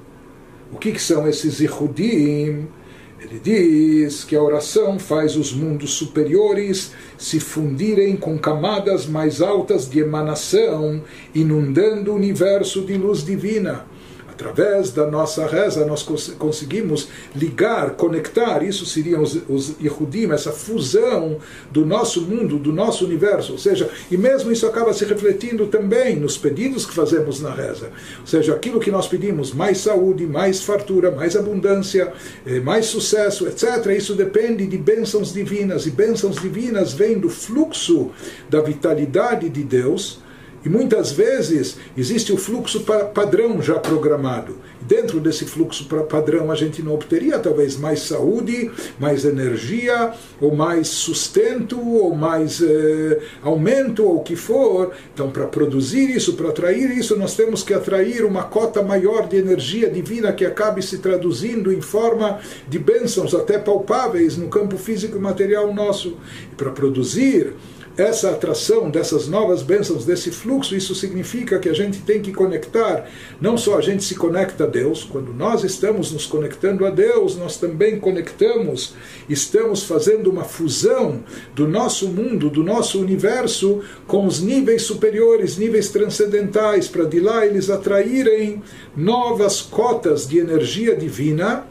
o 0.71 0.77
que, 0.77 0.91
que 0.91 1.01
são 1.01 1.27
esses 1.27 1.60
Ihudim? 1.60 2.67
Ele 3.21 3.39
diz 3.43 4.23
que 4.23 4.36
a 4.36 4.41
oração 4.41 4.97
faz 4.97 5.36
os 5.36 5.51
mundos 5.51 5.91
superiores 5.91 6.93
se 7.17 7.39
fundirem 7.39 8.15
com 8.15 8.38
camadas 8.38 9.05
mais 9.05 9.41
altas 9.41 9.89
de 9.89 9.99
emanação, 9.99 11.03
inundando 11.36 12.12
o 12.12 12.15
universo 12.15 12.82
de 12.86 12.95
luz 12.95 13.25
divina 13.25 13.86
através 14.39 14.91
da 14.91 15.06
nossa 15.06 15.45
reza, 15.45 15.86
nós 15.86 16.02
conseguimos 16.38 17.10
ligar, 17.36 17.91
conectar, 17.91 18.63
isso 18.63 18.86
seriam 18.86 19.21
os, 19.21 19.38
os 19.49 19.75
Yehudim, 19.82 20.32
essa 20.32 20.54
fusão 20.54 21.38
do 21.69 21.86
nosso 21.86 22.21
mundo, 22.21 22.58
do 22.58 22.71
nosso 22.71 23.04
universo. 23.04 23.52
Ou 23.52 23.58
seja, 23.58 23.89
e 24.10 24.17
mesmo 24.17 24.49
isso 24.49 24.65
acaba 24.65 24.93
se 24.93 25.04
refletindo 25.04 25.67
também 25.67 26.15
nos 26.15 26.38
pedidos 26.38 26.86
que 26.86 26.93
fazemos 26.93 27.41
na 27.41 27.54
reza. 27.54 27.91
Ou 28.21 28.28
seja, 28.28 28.54
aquilo 28.54 28.80
que 28.80 28.89
nós 28.89 29.08
pedimos, 29.08 29.54
mais 29.54 29.80
saúde, 29.80 30.25
mais 30.25 30.62
fartura, 30.62 31.12
mais 31.12 31.36
abundância, 31.36 32.13
eh, 32.45 32.62
mais 32.62 32.86
sucesso, 32.86 33.45
etc. 33.45 33.88
Isso 33.97 34.15
depende 34.15 34.65
de 34.65 34.78
bênçãos 34.78 35.34
divinas, 35.34 35.86
e 35.86 35.91
bênçãos 35.91 36.41
divinas 36.41 36.93
vêm 36.93 37.19
do 37.19 37.30
fluxo 37.30 38.12
da 38.49 38.62
vitalidade 38.62 39.49
de 39.49 39.63
Deus 39.63 40.19
e 40.63 40.69
muitas 40.69 41.12
vezes 41.12 41.78
existe 41.98 42.34
o 42.34 42.38
fluxo 42.38 42.86
padrão 43.13 43.62
já 43.62 43.76
programado. 43.76 44.58
Dentro 44.82 45.19
desse 45.19 45.45
fluxo 45.45 45.88
padrão 46.10 46.52
a 46.52 46.56
gente 46.56 46.82
não 46.82 46.93
obteria 46.93 47.38
talvez 47.38 47.78
mais 47.78 48.02
saúde, 48.02 48.72
mais 49.00 49.24
energia, 49.24 50.13
ou 50.41 50.56
mais 50.56 50.88
sustento, 50.88 51.80
ou 51.80 52.15
mais 52.15 52.62
eh, 52.62 53.19
aumento, 53.43 54.04
ou 54.04 54.17
o 54.17 54.24
que 54.24 54.36
for. 54.36 54.91
Então, 55.13 55.30
para 55.30 55.45
produzir 55.45 56.10
isso, 56.10 56.34
para 56.34 56.50
atrair 56.50 56.98
isso, 56.98 57.17
nós 57.17 57.36
temos 57.36 57.62
que 57.62 57.74
atrair 57.74 58.26
uma 58.26 58.43
cota 58.43 58.82
maior 58.82 59.28
de 59.28 59.38
energia 59.38 59.89
divina 59.89 60.34
que 60.34 60.45
acabe 60.45 60.82
se 60.82 60.98
traduzindo 60.98 61.72
em 61.72 61.82
forma 61.82 62.39
de 62.67 62.80
bênçãos 62.80 63.36
até 63.36 63.60
palpáveis 63.60 64.38
no 64.38 64.48
campo 64.48 64.78
físico 64.78 65.17
e 65.17 65.22
material 65.22 65.74
nosso. 65.74 66.17
E 66.52 66.56
para 66.56 66.72
produzir 66.72 67.54
essa 68.00 68.32
atração 68.32 68.90
dessas 68.90 69.28
novas 69.28 69.62
bênçãos, 69.62 70.06
desse 70.06 70.32
fluxo, 70.32 70.76
isso 70.76 70.96
significa 70.96 71.60
que 71.60 71.68
a 71.68 71.74
gente 71.74 72.00
tem 72.00 72.22
que 72.22 72.32
conectar, 72.32 73.10
não 73.42 73.58
só 73.58 73.78
a 73.78 73.82
gente 73.82 74.04
se 74.04 74.16
conecta 74.16 74.64
a 74.64 74.68
Deus, 74.68 75.04
quando 75.04 75.34
nós 75.34 75.64
estamos 75.66 76.12
nos 76.12 76.26
conectando 76.26 76.86
a 76.86 76.90
Deus, 76.90 77.36
nós 77.36 77.58
também 77.58 78.00
conectamos, 78.00 78.96
estamos 79.28 79.84
fazendo 79.84 80.30
uma 80.30 80.46
fusão 80.46 81.24
do 81.54 81.68
nosso 81.68 82.08
mundo, 82.08 82.50
do 82.50 82.64
nosso 82.64 83.02
universo, 83.02 83.82
com 84.08 84.26
os 84.26 84.40
níveis 84.42 84.84
superiores, 84.84 85.58
níveis 85.58 85.90
transcendentais, 85.90 86.88
para 86.88 87.04
de 87.04 87.20
lá 87.20 87.46
eles 87.46 87.70
atraírem 87.70 88.64
novas 88.96 89.62
cotas 89.62 90.28
de 90.28 90.38
energia 90.40 90.96
divina, 90.96 91.66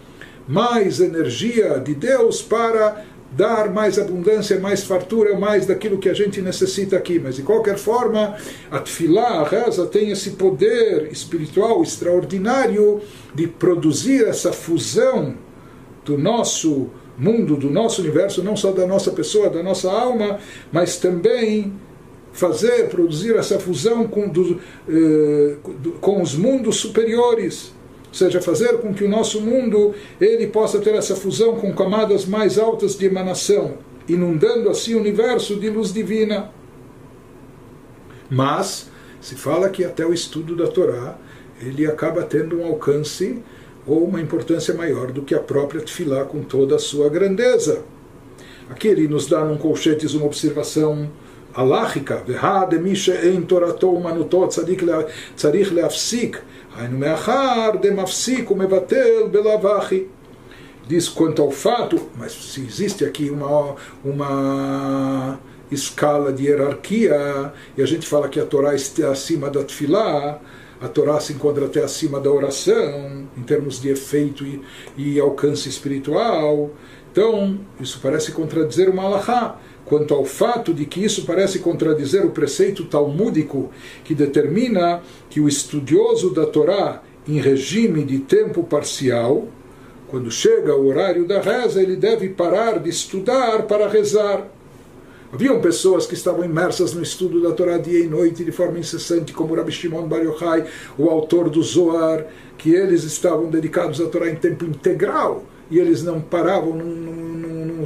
mais 0.46 0.98
energia 0.98 1.78
de 1.78 1.94
Deus 1.94 2.40
para 2.40 3.04
dar 3.30 3.72
mais 3.72 3.98
abundância, 3.98 4.58
mais 4.58 4.84
fartura, 4.84 5.38
mais 5.38 5.66
daquilo 5.66 5.98
que 5.98 6.08
a 6.08 6.14
gente 6.14 6.40
necessita 6.40 6.96
aqui. 6.96 7.18
Mas 7.18 7.36
de 7.36 7.42
qualquer 7.42 7.76
forma, 7.76 8.36
a 8.70 8.78
tefilá, 8.78 9.40
a 9.40 9.44
reza, 9.48 9.86
tem 9.86 10.10
esse 10.10 10.30
poder 10.30 11.08
espiritual 11.12 11.82
extraordinário 11.82 13.00
de 13.34 13.46
produzir 13.46 14.26
essa 14.26 14.52
fusão 14.52 15.34
do 16.04 16.16
nosso 16.16 16.88
mundo, 17.18 17.56
do 17.56 17.70
nosso 17.70 18.00
universo, 18.00 18.42
não 18.42 18.56
só 18.56 18.72
da 18.72 18.86
nossa 18.86 19.10
pessoa, 19.10 19.50
da 19.50 19.62
nossa 19.62 19.90
alma, 19.90 20.38
mas 20.72 20.96
também 20.96 21.72
fazer, 22.32 22.88
produzir 22.88 23.34
essa 23.36 23.58
fusão 23.58 24.06
com, 24.06 24.28
do, 24.28 24.60
eh, 24.88 25.56
com 26.00 26.22
os 26.22 26.36
mundos 26.36 26.76
superiores 26.76 27.72
ou 28.08 28.14
seja, 28.14 28.40
fazer 28.40 28.78
com 28.78 28.92
que 28.92 29.04
o 29.04 29.08
nosso 29.08 29.40
mundo 29.40 29.94
ele 30.20 30.46
possa 30.46 30.80
ter 30.80 30.94
essa 30.94 31.14
fusão 31.14 31.56
com 31.56 31.72
camadas 31.74 32.24
mais 32.24 32.58
altas 32.58 32.96
de 32.96 33.06
emanação, 33.06 33.74
inundando 34.08 34.70
assim 34.70 34.94
o 34.94 35.00
universo 35.00 35.56
de 35.56 35.68
luz 35.68 35.92
divina. 35.92 36.50
Mas 38.30 38.90
se 39.20 39.34
fala 39.34 39.68
que 39.68 39.84
até 39.84 40.06
o 40.06 40.12
estudo 40.12 40.56
da 40.56 40.66
Torá 40.66 41.18
ele 41.60 41.86
acaba 41.86 42.22
tendo 42.22 42.60
um 42.60 42.66
alcance 42.66 43.42
ou 43.86 44.04
uma 44.04 44.20
importância 44.20 44.74
maior 44.74 45.12
do 45.12 45.22
que 45.22 45.34
a 45.34 45.40
própria 45.40 45.80
Tfilá 45.80 46.24
com 46.24 46.42
toda 46.42 46.76
a 46.76 46.78
sua 46.78 47.08
grandeza. 47.08 47.82
Aqui 48.70 48.88
ele 48.88 49.08
nos 49.08 49.26
dá 49.26 49.44
num 49.44 49.56
colchetes 49.56 50.14
uma 50.14 50.26
observação 50.26 51.10
alárrica, 51.54 52.22
Me'achar 56.90 57.78
belavachi. 59.30 60.08
Diz 60.86 61.08
quanto 61.08 61.42
ao 61.42 61.50
fato, 61.50 62.08
mas 62.16 62.32
se 62.32 62.60
existe 62.62 63.04
aqui 63.04 63.28
uma, 63.28 63.74
uma 64.02 65.38
escala 65.70 66.32
de 66.32 66.44
hierarquia, 66.44 67.52
e 67.76 67.82
a 67.82 67.86
gente 67.86 68.06
fala 68.06 68.28
que 68.28 68.40
a 68.40 68.46
Torá 68.46 68.74
está 68.74 69.10
acima 69.10 69.50
da 69.50 69.62
Tfilá, 69.62 70.40
a 70.80 70.88
Torá 70.88 71.18
se 71.20 71.32
encontra 71.32 71.66
até 71.66 71.82
acima 71.82 72.20
da 72.20 72.30
oração, 72.30 73.28
em 73.36 73.42
termos 73.42 73.80
de 73.80 73.90
efeito 73.90 74.46
e, 74.46 74.62
e 74.96 75.20
alcance 75.20 75.68
espiritual. 75.68 76.70
Então, 77.10 77.58
isso 77.80 77.98
parece 78.00 78.32
contradizer 78.32 78.88
uma 78.88 79.02
alahá 79.02 79.58
quanto 79.88 80.14
ao 80.14 80.24
fato 80.24 80.72
de 80.74 80.84
que 80.84 81.02
isso 81.02 81.24
parece 81.24 81.58
contradizer 81.58 82.24
o 82.24 82.30
preceito 82.30 82.84
talmúdico 82.84 83.70
que 84.04 84.14
determina 84.14 85.02
que 85.30 85.40
o 85.40 85.48
estudioso 85.48 86.30
da 86.30 86.46
Torá 86.46 87.02
em 87.26 87.40
regime 87.40 88.04
de 88.04 88.20
tempo 88.20 88.62
parcial, 88.62 89.48
quando 90.08 90.30
chega 90.30 90.74
o 90.74 90.86
horário 90.86 91.26
da 91.26 91.40
reza, 91.40 91.82
ele 91.82 91.96
deve 91.96 92.28
parar 92.30 92.78
de 92.78 92.88
estudar 92.88 93.62
para 93.64 93.88
rezar. 93.88 94.48
Haviam 95.30 95.60
pessoas 95.60 96.06
que 96.06 96.14
estavam 96.14 96.42
imersas 96.42 96.94
no 96.94 97.02
estudo 97.02 97.42
da 97.42 97.52
Torá 97.52 97.76
dia 97.76 97.98
e 98.02 98.08
noite 98.08 98.42
de 98.42 98.50
forma 98.50 98.78
incessante, 98.78 99.34
como 99.34 99.54
Rabbi 99.54 99.70
Shimon 99.70 100.08
Bar 100.08 100.22
Yochai, 100.22 100.64
o 100.96 101.10
autor 101.10 101.50
do 101.50 101.62
Zohar, 101.62 102.26
que 102.56 102.74
eles 102.74 103.04
estavam 103.04 103.50
dedicados 103.50 104.00
à 104.00 104.06
Torá 104.06 104.30
em 104.30 104.36
tempo 104.36 104.64
integral 104.64 105.44
e 105.70 105.78
eles 105.78 106.02
não 106.02 106.18
paravam, 106.18 106.74
não, 106.74 106.86
não, 106.86 107.12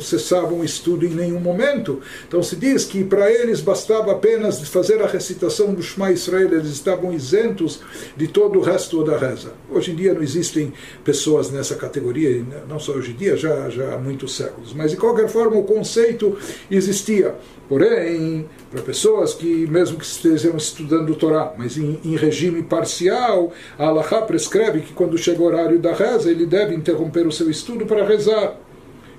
cessavam 0.01 0.61
o 0.61 0.65
estudo 0.65 1.07
em 1.07 1.11
nenhum 1.11 1.41
momento. 1.41 2.01
Então 2.27 2.43
se 2.43 2.57
diz 2.57 2.85
que 2.85 3.05
para 3.05 3.31
eles 3.31 3.61
bastava 3.61 4.13
apenas 4.13 4.61
fazer 4.69 5.03
a 5.03 5.07
recitação 5.07 5.75
do 5.75 5.83
Shema 5.83 6.13
Israel, 6.13 6.53
eles 6.53 6.71
estavam 6.71 7.13
isentos 7.13 7.81
de 8.17 8.29
todo 8.29 8.59
o 8.59 8.63
resto 8.63 9.05
da 9.05 9.17
reza. 9.17 9.53
Hoje 9.71 9.93
em 9.93 9.97
dia 9.97 10.15
não 10.15 10.23
existem 10.23 10.73
pessoas 11.05 11.51
nessa 11.51 11.75
categoria, 11.75 12.45
não 12.69 12.79
só 12.79 12.93
hoje 12.93 13.13
em 13.13 13.17
dia, 13.17 13.37
já, 13.37 13.69
já 13.71 13.95
há 13.95 13.99
muitos 13.99 14.37
séculos. 14.37 14.73
Mas 14.73 14.91
de 14.91 14.97
qualquer 14.97 15.29
forma 15.29 15.57
o 15.57 15.65
conceito 15.65 16.37
existia. 16.71 17.35
Porém, 17.69 18.47
para 18.71 18.83
pessoas 18.83 19.33
que, 19.33 19.67
mesmo 19.67 19.97
que 19.97 20.05
estejam 20.05 20.57
estudando 20.57 21.11
o 21.11 21.15
Torá, 21.15 21.55
mas 21.57 21.79
em, 21.79 21.99
em 22.05 22.17
regime 22.17 22.63
parcial, 22.63 23.53
a 23.79 23.87
Allahá 23.87 24.23
prescreve 24.23 24.81
que 24.81 24.93
quando 24.93 25.17
chega 25.17 25.41
o 25.41 25.47
horário 25.47 25.79
da 25.79 25.95
reza, 25.95 26.31
ele 26.31 26.45
deve 26.45 26.75
interromper 26.75 27.27
o 27.27 27.33
seu 27.33 27.51
estudo 27.51 27.87
para 27.87 28.07
rezar. 28.07 28.59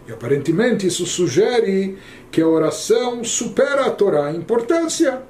E 0.07 0.11
aparentemente 0.11 0.85
isso 0.85 1.05
sugere 1.05 1.97
que 2.31 2.41
a 2.41 2.47
oração 2.47 3.23
supera 3.23 3.85
a 3.85 3.91
Torá 3.91 4.31
em 4.31 4.37
importância. 4.37 5.21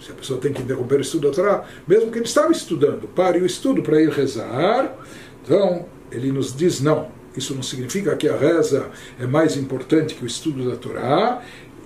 Se 0.00 0.10
a 0.10 0.14
pessoa 0.14 0.40
tem 0.40 0.52
que 0.52 0.62
interromper 0.62 0.98
o 0.98 1.00
estudo 1.00 1.28
da 1.28 1.34
Torá, 1.34 1.64
mesmo 1.86 2.10
que 2.10 2.18
ele 2.18 2.26
estava 2.26 2.52
estudando, 2.52 3.08
pare 3.08 3.40
o 3.40 3.46
estudo 3.46 3.82
para 3.82 4.00
ir 4.02 4.10
rezar, 4.10 4.94
então 5.42 5.86
ele 6.10 6.30
nos 6.32 6.54
diz 6.54 6.80
não. 6.80 7.08
Isso 7.36 7.54
não 7.54 7.62
significa 7.62 8.14
que 8.16 8.28
a 8.28 8.36
reza 8.36 8.90
é 9.18 9.26
mais 9.26 9.56
importante 9.56 10.14
que 10.14 10.24
o 10.24 10.26
estudo 10.26 10.68
da 10.68 10.76
Torá. 10.76 11.42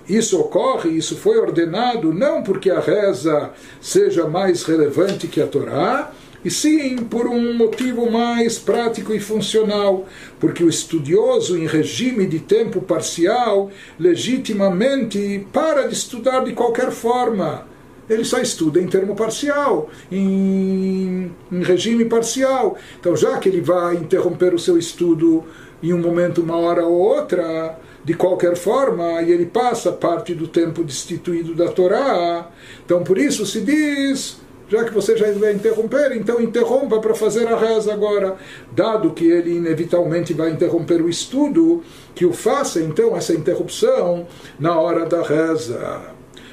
Isso 0.07 0.39
ocorre, 0.39 0.89
isso 0.89 1.15
foi 1.15 1.37
ordenado 1.37 2.11
não 2.11 2.41
porque 2.41 2.69
a 2.71 2.79
reza 2.79 3.51
seja 3.79 4.27
mais 4.27 4.63
relevante 4.63 5.27
que 5.27 5.41
a 5.41 5.47
Torá, 5.47 6.11
e 6.43 6.49
sim 6.49 6.97
por 6.97 7.27
um 7.27 7.53
motivo 7.53 8.09
mais 8.09 8.57
prático 8.57 9.13
e 9.13 9.19
funcional, 9.19 10.07
porque 10.39 10.63
o 10.63 10.69
estudioso 10.69 11.57
em 11.57 11.67
regime 11.67 12.25
de 12.25 12.39
tempo 12.39 12.81
parcial 12.81 13.69
legitimamente 13.99 15.45
para 15.51 15.87
de 15.87 15.93
estudar 15.93 16.43
de 16.43 16.53
qualquer 16.53 16.91
forma 16.91 17.67
ele 18.09 18.25
só 18.25 18.39
estuda 18.39 18.81
em 18.81 18.87
termo 18.87 19.15
parcial, 19.15 19.89
em, 20.11 21.31
em 21.51 21.63
regime 21.63 22.05
parcial. 22.05 22.75
Então, 22.99 23.15
já 23.15 23.37
que 23.37 23.47
ele 23.47 23.61
vai 23.61 23.97
interromper 23.97 24.53
o 24.53 24.59
seu 24.59 24.79
estudo 24.79 25.43
em 25.81 25.93
um 25.93 25.99
momento, 25.99 26.41
uma 26.41 26.57
hora 26.57 26.83
ou 26.83 26.97
outra, 26.97 27.77
de 28.03 28.13
qualquer 28.15 28.55
forma, 28.55 29.21
e 29.21 29.31
ele 29.31 29.45
passa 29.45 29.91
parte 29.91 30.33
do 30.33 30.47
tempo 30.47 30.83
destituído 30.83 31.53
da 31.53 31.67
Torá. 31.69 32.49
Então, 32.83 33.03
por 33.03 33.17
isso 33.17 33.45
se 33.45 33.61
diz, 33.61 34.37
já 34.69 34.83
que 34.83 34.93
você 34.93 35.17
já 35.17 35.31
vai 35.33 35.53
interromper, 35.53 36.15
então 36.15 36.39
interrompa 36.39 36.99
para 36.99 37.15
fazer 37.15 37.47
a 37.47 37.57
reza 37.57 37.91
agora. 37.91 38.37
Dado 38.71 39.11
que 39.11 39.25
ele 39.25 39.57
inevitavelmente 39.57 40.33
vai 40.33 40.51
interromper 40.51 41.01
o 41.01 41.09
estudo, 41.09 41.83
que 42.13 42.25
o 42.25 42.31
faça 42.31 42.79
então 42.79 43.17
essa 43.17 43.33
interrupção 43.33 44.27
na 44.59 44.79
hora 44.79 45.05
da 45.05 45.23
reza. 45.23 46.01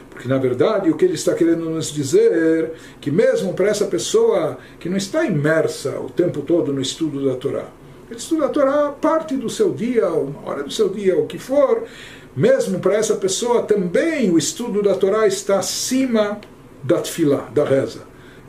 Porque, 0.09 0.29
na 0.29 0.39
verdade, 0.39 0.91
o 0.91 0.97
que 0.97 1.05
ele 1.05 1.15
está 1.15 1.35
querendo 1.35 1.69
nos 1.69 1.93
dizer 1.93 2.73
que, 3.03 3.11
mesmo 3.11 3.53
para 3.53 3.69
essa 3.69 3.85
pessoa 3.85 4.57
que 4.81 4.89
não 4.89 4.97
está 4.97 5.27
imersa 5.27 6.01
o 6.01 6.09
tempo 6.09 6.41
todo 6.41 6.73
no 6.73 6.81
estudo 6.81 7.27
da 7.27 7.35
Torá, 7.35 7.67
ele 8.09 8.19
estuda 8.19 8.47
a 8.47 8.49
Torá 8.49 8.93
parte 8.93 9.37
do 9.37 9.51
seu 9.51 9.75
dia, 9.75 10.09
uma 10.09 10.49
hora 10.49 10.63
do 10.63 10.71
seu 10.71 10.89
dia, 10.89 11.19
o 11.19 11.27
que 11.27 11.39
for, 11.39 11.85
mesmo 12.35 12.79
para 12.79 12.95
essa 12.95 13.17
pessoa 13.17 13.63
também 13.63 14.31
o 14.31 14.39
estudo 14.39 14.83
da 14.83 14.95
Torá 14.95 15.27
está 15.27 15.59
acima 15.59 16.41
da 16.83 16.99
tefilá, 16.99 17.49
da 17.55 17.65
reza, 17.65 18.01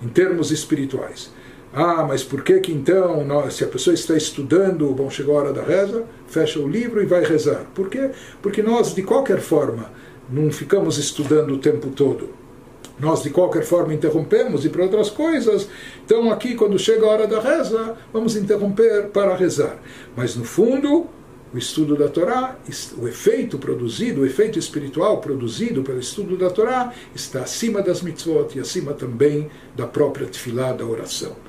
em 0.02 0.08
termos 0.08 0.52
espirituais. 0.52 1.32
Ah, 1.74 2.06
mas 2.08 2.24
por 2.24 2.44
que 2.44 2.60
que 2.60 2.72
então, 2.72 3.26
se 3.52 3.64
a 3.64 3.68
pessoa 3.68 3.94
está 3.94 4.16
estudando, 4.16 4.88
bom, 4.94 5.10
chegou 5.10 5.38
a 5.38 5.42
hora 5.42 5.54
da 5.54 5.62
reza, 5.62 6.06
fecha 6.28 6.60
o 6.60 6.68
livro 6.68 7.04
e 7.04 7.06
vai 7.06 7.24
rezar. 7.24 7.66
Por 7.76 7.90
quê? 7.90 8.10
Porque 8.42 8.64
nós, 8.64 8.96
de 8.96 9.04
qualquer 9.04 9.40
forma, 9.40 9.92
não 10.30 10.52
ficamos 10.52 10.98
estudando 10.98 11.54
o 11.54 11.60
tempo 11.60 11.90
todo. 11.90 12.30
Nós, 13.00 13.22
de 13.22 13.30
qualquer 13.30 13.64
forma, 13.64 13.94
interrompemos 13.94 14.66
e 14.66 14.70
para 14.70 14.82
outras 14.82 15.10
coisas. 15.10 15.70
Então, 16.04 16.32
aqui, 16.32 16.56
quando 16.56 16.80
chega 16.80 17.06
a 17.06 17.10
hora 17.10 17.28
da 17.28 17.40
reza, 17.40 17.96
vamos 18.12 18.36
interromper 18.36 19.10
para 19.10 19.36
rezar. 19.36 19.78
Mas, 20.16 20.36
no 20.36 20.44
fundo, 20.44 21.06
o 21.54 21.58
estudo 21.58 21.96
da 21.96 22.08
Torá, 22.08 22.58
o 22.98 23.08
efeito 23.08 23.58
produzido, 23.58 24.22
o 24.22 24.26
efeito 24.26 24.60
espiritual 24.60 25.20
produzido 25.20 25.84
pelo 25.84 26.00
estudo 26.00 26.38
da 26.38 26.50
Torá, 26.50 26.94
está 27.16 27.42
acima 27.42 27.82
das 27.82 28.02
mitzvot 28.02 28.58
e 28.58 28.60
acima 28.60 28.94
também 28.94 29.50
da 29.76 29.88
própria 29.88 30.28
tefilá, 30.28 30.74
da 30.74 30.86
oração. 30.86 31.47